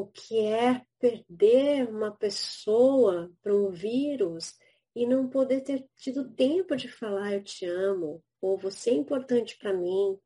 o 0.00 0.06
que 0.06 0.38
é 0.38 0.82
perder 0.98 1.88
uma 1.88 2.10
pessoa 2.10 3.30
para 3.42 3.54
um 3.54 3.70
vírus 3.70 4.54
e 4.94 5.06
não 5.06 5.28
poder 5.28 5.60
ter 5.60 5.86
tido 5.96 6.32
tempo 6.32 6.74
de 6.74 6.88
falar 6.88 7.34
eu 7.34 7.44
te 7.44 7.66
amo, 7.66 8.22
ou 8.40 8.56
você 8.56 8.90
é 8.90 8.94
importante 8.94 9.58
para 9.58 9.72
mim. 9.72 10.18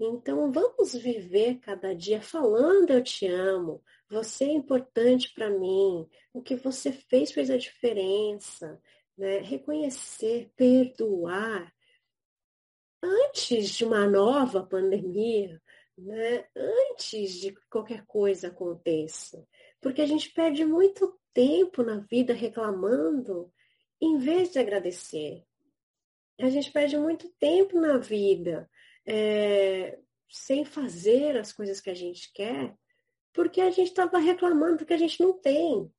Então 0.00 0.50
vamos 0.50 0.94
viver 0.94 1.60
cada 1.60 1.94
dia 1.94 2.20
falando 2.20 2.90
eu 2.90 3.02
te 3.02 3.26
amo, 3.26 3.80
você 4.10 4.44
é 4.44 4.52
importante 4.52 5.32
para 5.32 5.48
mim, 5.48 6.08
o 6.32 6.42
que 6.42 6.56
você 6.56 6.90
fez 6.90 7.30
fez 7.30 7.48
a 7.48 7.56
diferença, 7.56 8.80
né? 9.16 9.38
reconhecer, 9.38 10.50
perdoar. 10.56 11.72
Antes 13.00 13.70
de 13.70 13.84
uma 13.84 14.06
nova 14.06 14.64
pandemia, 14.66 15.61
né? 15.96 16.46
antes 16.56 17.32
de 17.32 17.52
que 17.52 17.60
qualquer 17.68 18.04
coisa 18.06 18.48
aconteça. 18.48 19.46
Porque 19.80 20.00
a 20.00 20.06
gente 20.06 20.30
perde 20.30 20.64
muito 20.64 21.18
tempo 21.32 21.82
na 21.82 21.98
vida 21.98 22.32
reclamando 22.32 23.52
em 24.00 24.18
vez 24.18 24.52
de 24.52 24.58
agradecer. 24.58 25.44
A 26.40 26.48
gente 26.48 26.72
perde 26.72 26.98
muito 26.98 27.28
tempo 27.38 27.80
na 27.80 27.98
vida 27.98 28.68
é, 29.06 29.98
sem 30.28 30.64
fazer 30.64 31.36
as 31.36 31.52
coisas 31.52 31.80
que 31.80 31.90
a 31.90 31.94
gente 31.94 32.32
quer, 32.32 32.76
porque 33.32 33.60
a 33.60 33.70
gente 33.70 33.88
estava 33.88 34.18
reclamando 34.18 34.78
do 34.78 34.86
que 34.86 34.94
a 34.94 34.98
gente 34.98 35.20
não 35.20 35.38
tem. 35.38 35.92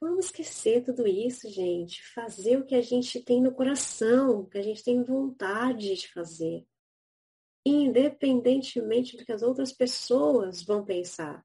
Vamos 0.00 0.26
esquecer 0.26 0.82
tudo 0.82 1.06
isso, 1.06 1.50
gente. 1.50 2.02
Fazer 2.14 2.56
o 2.56 2.64
que 2.64 2.74
a 2.74 2.80
gente 2.80 3.20
tem 3.22 3.42
no 3.42 3.52
coração, 3.52 4.40
o 4.40 4.46
que 4.46 4.56
a 4.56 4.62
gente 4.62 4.82
tem 4.82 5.02
vontade 5.04 5.94
de 5.94 6.08
fazer 6.08 6.66
independentemente 7.64 9.16
do 9.16 9.24
que 9.24 9.32
as 9.32 9.42
outras 9.42 9.72
pessoas 9.72 10.62
vão 10.62 10.84
pensar. 10.84 11.44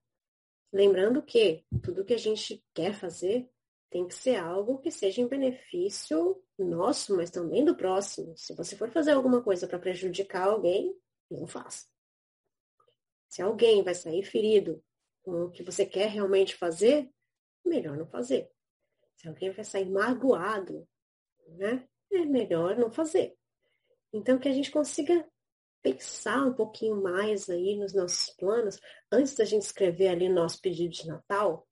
Lembrando 0.72 1.22
que 1.22 1.66
tudo 1.84 2.06
que 2.06 2.14
a 2.14 2.18
gente 2.18 2.64
quer 2.74 2.94
fazer 2.94 3.50
tem 3.90 4.08
que 4.08 4.16
ser 4.16 4.36
algo 4.36 4.80
que 4.80 4.92
seja 4.92 5.22
em 5.22 5.28
benefício 5.28 6.42
nosso, 6.58 7.16
mas 7.16 7.30
também 7.30 7.64
do 7.64 7.76
próximo. 7.76 8.36
Se 8.38 8.54
você 8.54 8.76
for 8.76 8.90
fazer 8.90 9.12
alguma 9.12 9.42
coisa 9.42 9.68
para 9.68 9.80
prejudicar 9.80 10.48
alguém, 10.48 10.94
não 11.30 11.48
faça. 11.48 11.86
Se 13.30 13.42
alguém 13.42 13.84
vai 13.84 13.94
sair 13.94 14.24
ferido 14.24 14.84
com 15.24 15.46
o 15.46 15.52
que 15.52 15.64
você 15.64 15.86
quer 15.86 16.10
realmente 16.10 16.56
fazer, 16.56 17.10
melhor 17.66 17.98
não 17.98 18.08
fazer. 18.08 18.50
Se 19.16 19.28
alguém 19.28 19.52
vai 19.52 19.64
sair 19.64 19.90
magoado, 19.90 20.88
né? 21.58 21.88
É 22.12 22.26
melhor 22.26 22.78
não 22.78 22.92
fazer. 22.92 23.36
Então, 24.14 24.38
que 24.38 24.48
a 24.48 24.54
gente 24.54 24.72
consiga 24.72 25.28
pensar 25.86 26.44
um 26.48 26.54
pouquinho 26.54 27.00
mais 27.00 27.48
aí 27.48 27.78
nos 27.78 27.94
nossos 27.94 28.32
planos, 28.32 28.80
antes 29.12 29.36
da 29.36 29.46
gente 29.46 29.62
escrever 29.62 30.08
ali 30.08 30.28
nosso 30.28 30.60
pedido 30.60 30.92
de 30.92 31.08
Natal, 31.08 31.68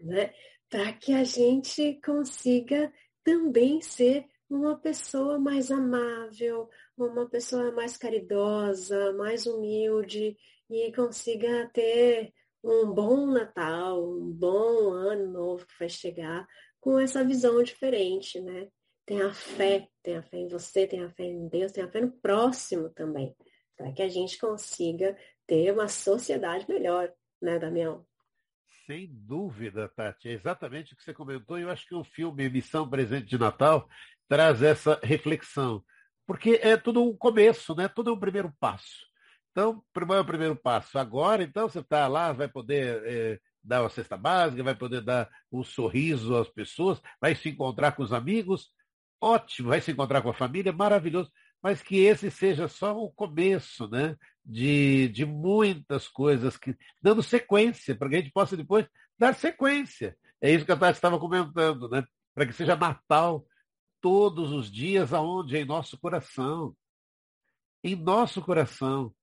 né? 0.00 0.34
Para 0.68 0.92
que 0.92 1.12
a 1.12 1.22
gente 1.22 2.00
consiga 2.04 2.92
também 3.22 3.80
ser 3.80 4.26
uma 4.50 4.76
pessoa 4.76 5.38
mais 5.38 5.70
amável, 5.70 6.68
uma 6.98 7.28
pessoa 7.28 7.70
mais 7.70 7.96
caridosa, 7.96 9.12
mais 9.12 9.46
humilde 9.46 10.36
e 10.68 10.92
consiga 10.92 11.70
ter 11.72 12.32
um 12.64 12.92
bom 12.92 13.26
Natal, 13.26 14.02
um 14.02 14.28
bom 14.28 14.90
ano 14.90 15.30
novo 15.30 15.64
que 15.66 15.78
vai 15.78 15.88
chegar 15.88 16.48
com 16.80 16.98
essa 16.98 17.22
visão 17.22 17.62
diferente, 17.62 18.40
né? 18.40 18.68
Tenha 19.06 19.32
fé, 19.32 19.88
tenha 20.02 20.22
fé 20.22 20.38
em 20.38 20.48
você, 20.48 20.86
tenha 20.86 21.10
fé 21.10 21.24
em 21.24 21.46
Deus, 21.48 21.72
tenha 21.72 21.90
fé 21.90 22.00
no 22.00 22.10
próximo 22.10 22.88
também, 22.90 23.36
para 23.76 23.92
que 23.92 24.02
a 24.02 24.08
gente 24.08 24.38
consiga 24.38 25.16
ter 25.46 25.72
uma 25.72 25.88
sociedade 25.88 26.66
melhor, 26.68 27.12
né, 27.40 27.58
Damião? 27.58 28.06
Sem 28.86 29.08
dúvida, 29.10 29.88
Tati. 29.88 30.28
É 30.28 30.32
exatamente 30.32 30.92
o 30.92 30.96
que 30.96 31.02
você 31.02 31.14
comentou. 31.14 31.58
Eu 31.58 31.70
acho 31.70 31.86
que 31.86 31.94
o 31.94 32.04
filme 32.04 32.48
Missão 32.48 32.88
Presente 32.88 33.26
de 33.26 33.38
Natal 33.38 33.88
traz 34.28 34.62
essa 34.62 34.98
reflexão. 35.02 35.82
Porque 36.26 36.58
é 36.62 36.76
tudo 36.76 37.02
um 37.02 37.16
começo, 37.16 37.74
né? 37.74 37.88
Tudo 37.88 38.10
é 38.10 38.12
um 38.12 38.18
primeiro 38.18 38.52
passo. 38.58 39.06
Então, 39.50 39.82
primeiro 39.92 40.20
é 40.20 40.22
o 40.22 40.26
primeiro 40.26 40.56
passo. 40.56 40.98
Agora, 40.98 41.42
então, 41.42 41.68
você 41.68 41.80
está 41.80 42.08
lá, 42.08 42.32
vai 42.32 42.48
poder 42.48 43.02
é, 43.04 43.40
dar 43.62 43.82
uma 43.82 43.88
cesta 43.88 44.16
básica, 44.16 44.62
vai 44.62 44.74
poder 44.74 45.00
dar 45.00 45.30
um 45.50 45.62
sorriso 45.62 46.36
às 46.36 46.48
pessoas, 46.48 47.00
vai 47.20 47.34
se 47.34 47.48
encontrar 47.48 47.92
com 47.92 48.02
os 48.02 48.12
amigos, 48.12 48.73
ótimo, 49.24 49.70
vai 49.70 49.80
se 49.80 49.90
encontrar 49.90 50.22
com 50.22 50.28
a 50.28 50.34
família, 50.34 50.72
maravilhoso, 50.72 51.30
mas 51.62 51.82
que 51.82 51.98
esse 52.00 52.30
seja 52.30 52.68
só 52.68 52.96
o 52.96 53.10
começo, 53.10 53.88
né? 53.88 54.16
De, 54.44 55.08
de 55.08 55.24
muitas 55.24 56.06
coisas 56.06 56.58
que 56.58 56.76
dando 57.02 57.22
sequência, 57.22 57.96
para 57.96 58.10
que 58.10 58.16
a 58.16 58.18
gente 58.20 58.32
possa 58.32 58.56
depois 58.56 58.86
dar 59.18 59.34
sequência. 59.34 60.16
É 60.40 60.50
isso 60.50 60.66
que 60.66 60.72
a 60.72 60.76
Tati 60.76 60.98
estava 60.98 61.18
comentando, 61.18 61.88
né? 61.88 62.04
Para 62.34 62.46
que 62.46 62.52
seja 62.52 62.76
Natal 62.76 63.46
todos 64.00 64.52
os 64.52 64.70
dias, 64.70 65.14
aonde? 65.14 65.56
Em 65.56 65.64
nosso 65.64 65.98
coração. 65.98 66.76
Em 67.82 67.96
nosso 67.96 68.42
coração. 68.42 69.14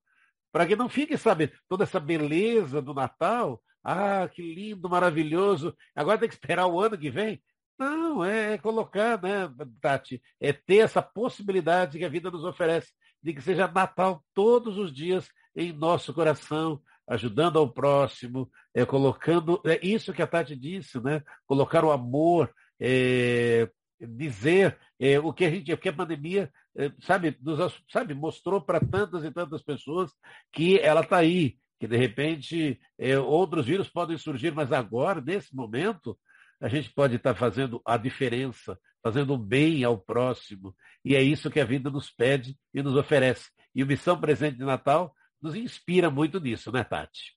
Para 0.51 0.65
que 0.65 0.75
não 0.75 0.89
fique, 0.89 1.17
sabe, 1.17 1.53
toda 1.69 1.83
essa 1.83 1.99
beleza 1.99 2.81
do 2.81 2.93
Natal. 2.93 3.61
Ah, 3.83 4.27
que 4.27 4.41
lindo, 4.41 4.89
maravilhoso. 4.89 5.75
Agora 5.95 6.17
tem 6.17 6.27
que 6.27 6.35
esperar 6.35 6.65
o 6.65 6.79
ano 6.79 6.97
que 6.97 7.11
vem. 7.11 7.41
Não, 7.81 8.23
é, 8.23 8.53
é 8.53 8.57
colocar, 8.59 9.19
né, 9.19 9.51
Tati? 9.81 10.21
É 10.39 10.53
ter 10.53 10.77
essa 10.77 11.01
possibilidade 11.01 11.97
que 11.97 12.05
a 12.05 12.09
vida 12.09 12.29
nos 12.29 12.43
oferece, 12.43 12.91
de 13.23 13.33
que 13.33 13.41
seja 13.41 13.67
Natal 13.67 14.23
todos 14.35 14.77
os 14.77 14.93
dias 14.93 15.27
em 15.55 15.73
nosso 15.73 16.13
coração, 16.13 16.79
ajudando 17.09 17.57
ao 17.57 17.73
próximo, 17.73 18.51
é, 18.71 18.85
colocando. 18.85 19.59
É 19.65 19.83
isso 19.83 20.13
que 20.13 20.21
a 20.21 20.27
Tati 20.27 20.55
disse, 20.55 21.01
né? 21.01 21.23
Colocar 21.47 21.83
o 21.83 21.89
amor, 21.89 22.53
é, 22.79 23.67
dizer 23.99 24.77
é, 24.99 25.17
o 25.17 25.33
que 25.33 25.45
a 25.45 25.49
gente, 25.49 25.73
o 25.73 25.77
que 25.77 25.89
a 25.89 25.93
pandemia, 25.93 26.51
é, 26.77 26.91
sabe, 27.01 27.35
nos, 27.41 27.83
sabe, 27.91 28.13
mostrou 28.13 28.61
para 28.61 28.79
tantas 28.79 29.23
e 29.23 29.31
tantas 29.31 29.63
pessoas 29.63 30.11
que 30.53 30.77
ela 30.77 31.01
está 31.01 31.17
aí, 31.17 31.57
que 31.79 31.87
de 31.87 31.97
repente 31.97 32.79
é, 32.99 33.17
outros 33.17 33.65
vírus 33.65 33.89
podem 33.89 34.19
surgir, 34.19 34.53
mas 34.53 34.71
agora, 34.71 35.19
nesse 35.19 35.55
momento, 35.55 36.15
a 36.61 36.67
gente 36.67 36.93
pode 36.93 37.15
estar 37.15 37.33
fazendo 37.33 37.81
a 37.83 37.97
diferença, 37.97 38.79
fazendo 39.03 39.35
bem 39.35 39.83
ao 39.83 39.97
próximo. 39.97 40.75
E 41.03 41.15
é 41.15 41.21
isso 41.21 41.49
que 41.49 41.59
a 41.59 41.65
vida 41.65 41.89
nos 41.89 42.11
pede 42.11 42.55
e 42.71 42.83
nos 42.83 42.95
oferece. 42.95 43.49
E 43.73 43.81
o 43.83 43.87
Missão 43.87 44.19
Presente 44.19 44.57
de 44.57 44.63
Natal 44.63 45.13
nos 45.41 45.55
inspira 45.55 46.11
muito 46.11 46.39
nisso, 46.39 46.71
né, 46.71 46.83
Tati? 46.83 47.35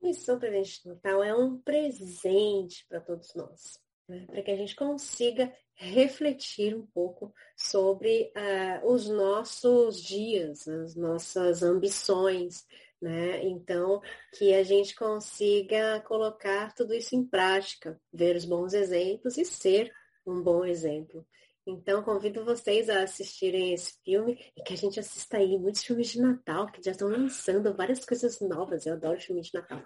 Missão 0.00 0.38
Presente 0.38 0.82
de 0.82 0.88
Natal 0.90 1.24
é 1.24 1.34
um 1.34 1.58
presente 1.58 2.86
para 2.88 3.00
todos 3.00 3.34
nós, 3.34 3.80
né? 4.08 4.24
para 4.26 4.42
que 4.42 4.50
a 4.52 4.56
gente 4.56 4.76
consiga 4.76 5.52
refletir 5.74 6.76
um 6.76 6.86
pouco 6.86 7.34
sobre 7.56 8.30
uh, 8.36 8.86
os 8.92 9.08
nossos 9.08 10.00
dias, 10.00 10.68
as 10.68 10.94
nossas 10.94 11.62
ambições, 11.62 12.64
né? 13.04 13.44
Então, 13.44 14.00
que 14.32 14.54
a 14.54 14.62
gente 14.62 14.94
consiga 14.94 16.00
colocar 16.00 16.74
tudo 16.74 16.94
isso 16.94 17.14
em 17.14 17.22
prática, 17.24 18.00
ver 18.12 18.34
os 18.34 18.46
bons 18.46 18.72
exemplos 18.72 19.36
e 19.36 19.44
ser 19.44 19.92
um 20.26 20.42
bom 20.42 20.64
exemplo. 20.64 21.24
Então, 21.66 22.02
convido 22.02 22.44
vocês 22.44 22.90
a 22.90 23.02
assistirem 23.02 23.72
esse 23.72 23.98
filme 24.04 24.38
e 24.54 24.62
que 24.62 24.74
a 24.74 24.76
gente 24.76 25.00
assista 25.00 25.38
aí 25.38 25.58
muitos 25.58 25.82
filmes 25.82 26.08
de 26.08 26.20
Natal, 26.20 26.70
que 26.70 26.82
já 26.82 26.90
estão 26.90 27.08
lançando 27.08 27.74
várias 27.74 28.04
coisas 28.04 28.38
novas. 28.40 28.84
Eu 28.84 28.92
adoro 28.92 29.18
filme 29.18 29.40
de 29.40 29.54
Natal. 29.54 29.82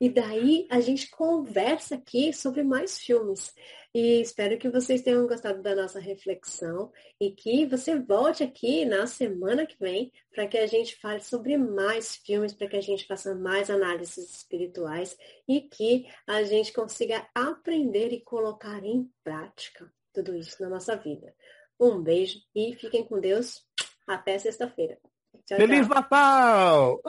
E 0.00 0.08
daí 0.08 0.66
a 0.68 0.80
gente 0.80 1.08
conversa 1.08 1.94
aqui 1.94 2.32
sobre 2.32 2.64
mais 2.64 2.98
filmes. 2.98 3.54
E 3.94 4.20
espero 4.20 4.58
que 4.58 4.68
vocês 4.68 5.02
tenham 5.02 5.26
gostado 5.28 5.62
da 5.62 5.74
nossa 5.74 6.00
reflexão 6.00 6.90
e 7.20 7.30
que 7.30 7.64
você 7.64 7.96
volte 7.96 8.42
aqui 8.42 8.84
na 8.84 9.06
semana 9.06 9.66
que 9.66 9.78
vem 9.78 10.10
para 10.32 10.48
que 10.48 10.58
a 10.58 10.66
gente 10.66 10.96
fale 10.96 11.20
sobre 11.20 11.56
mais 11.56 12.16
filmes, 12.16 12.52
para 12.52 12.66
que 12.66 12.76
a 12.76 12.80
gente 12.80 13.06
faça 13.06 13.36
mais 13.36 13.70
análises 13.70 14.38
espirituais 14.38 15.16
e 15.46 15.60
que 15.60 16.08
a 16.26 16.42
gente 16.42 16.72
consiga 16.72 17.28
aprender 17.32 18.12
e 18.12 18.20
colocar 18.20 18.82
em 18.84 19.08
prática 19.22 19.92
tudo 20.12 20.34
isso 20.34 20.62
na 20.62 20.68
nossa 20.68 20.96
vida. 20.96 21.34
Um 21.78 22.02
beijo 22.02 22.38
e 22.54 22.74
fiquem 22.74 23.04
com 23.04 23.20
Deus. 23.20 23.64
Até 24.06 24.38
sexta-feira. 24.38 24.98
Feliz. 25.46 25.88
Natal! 25.88 27.00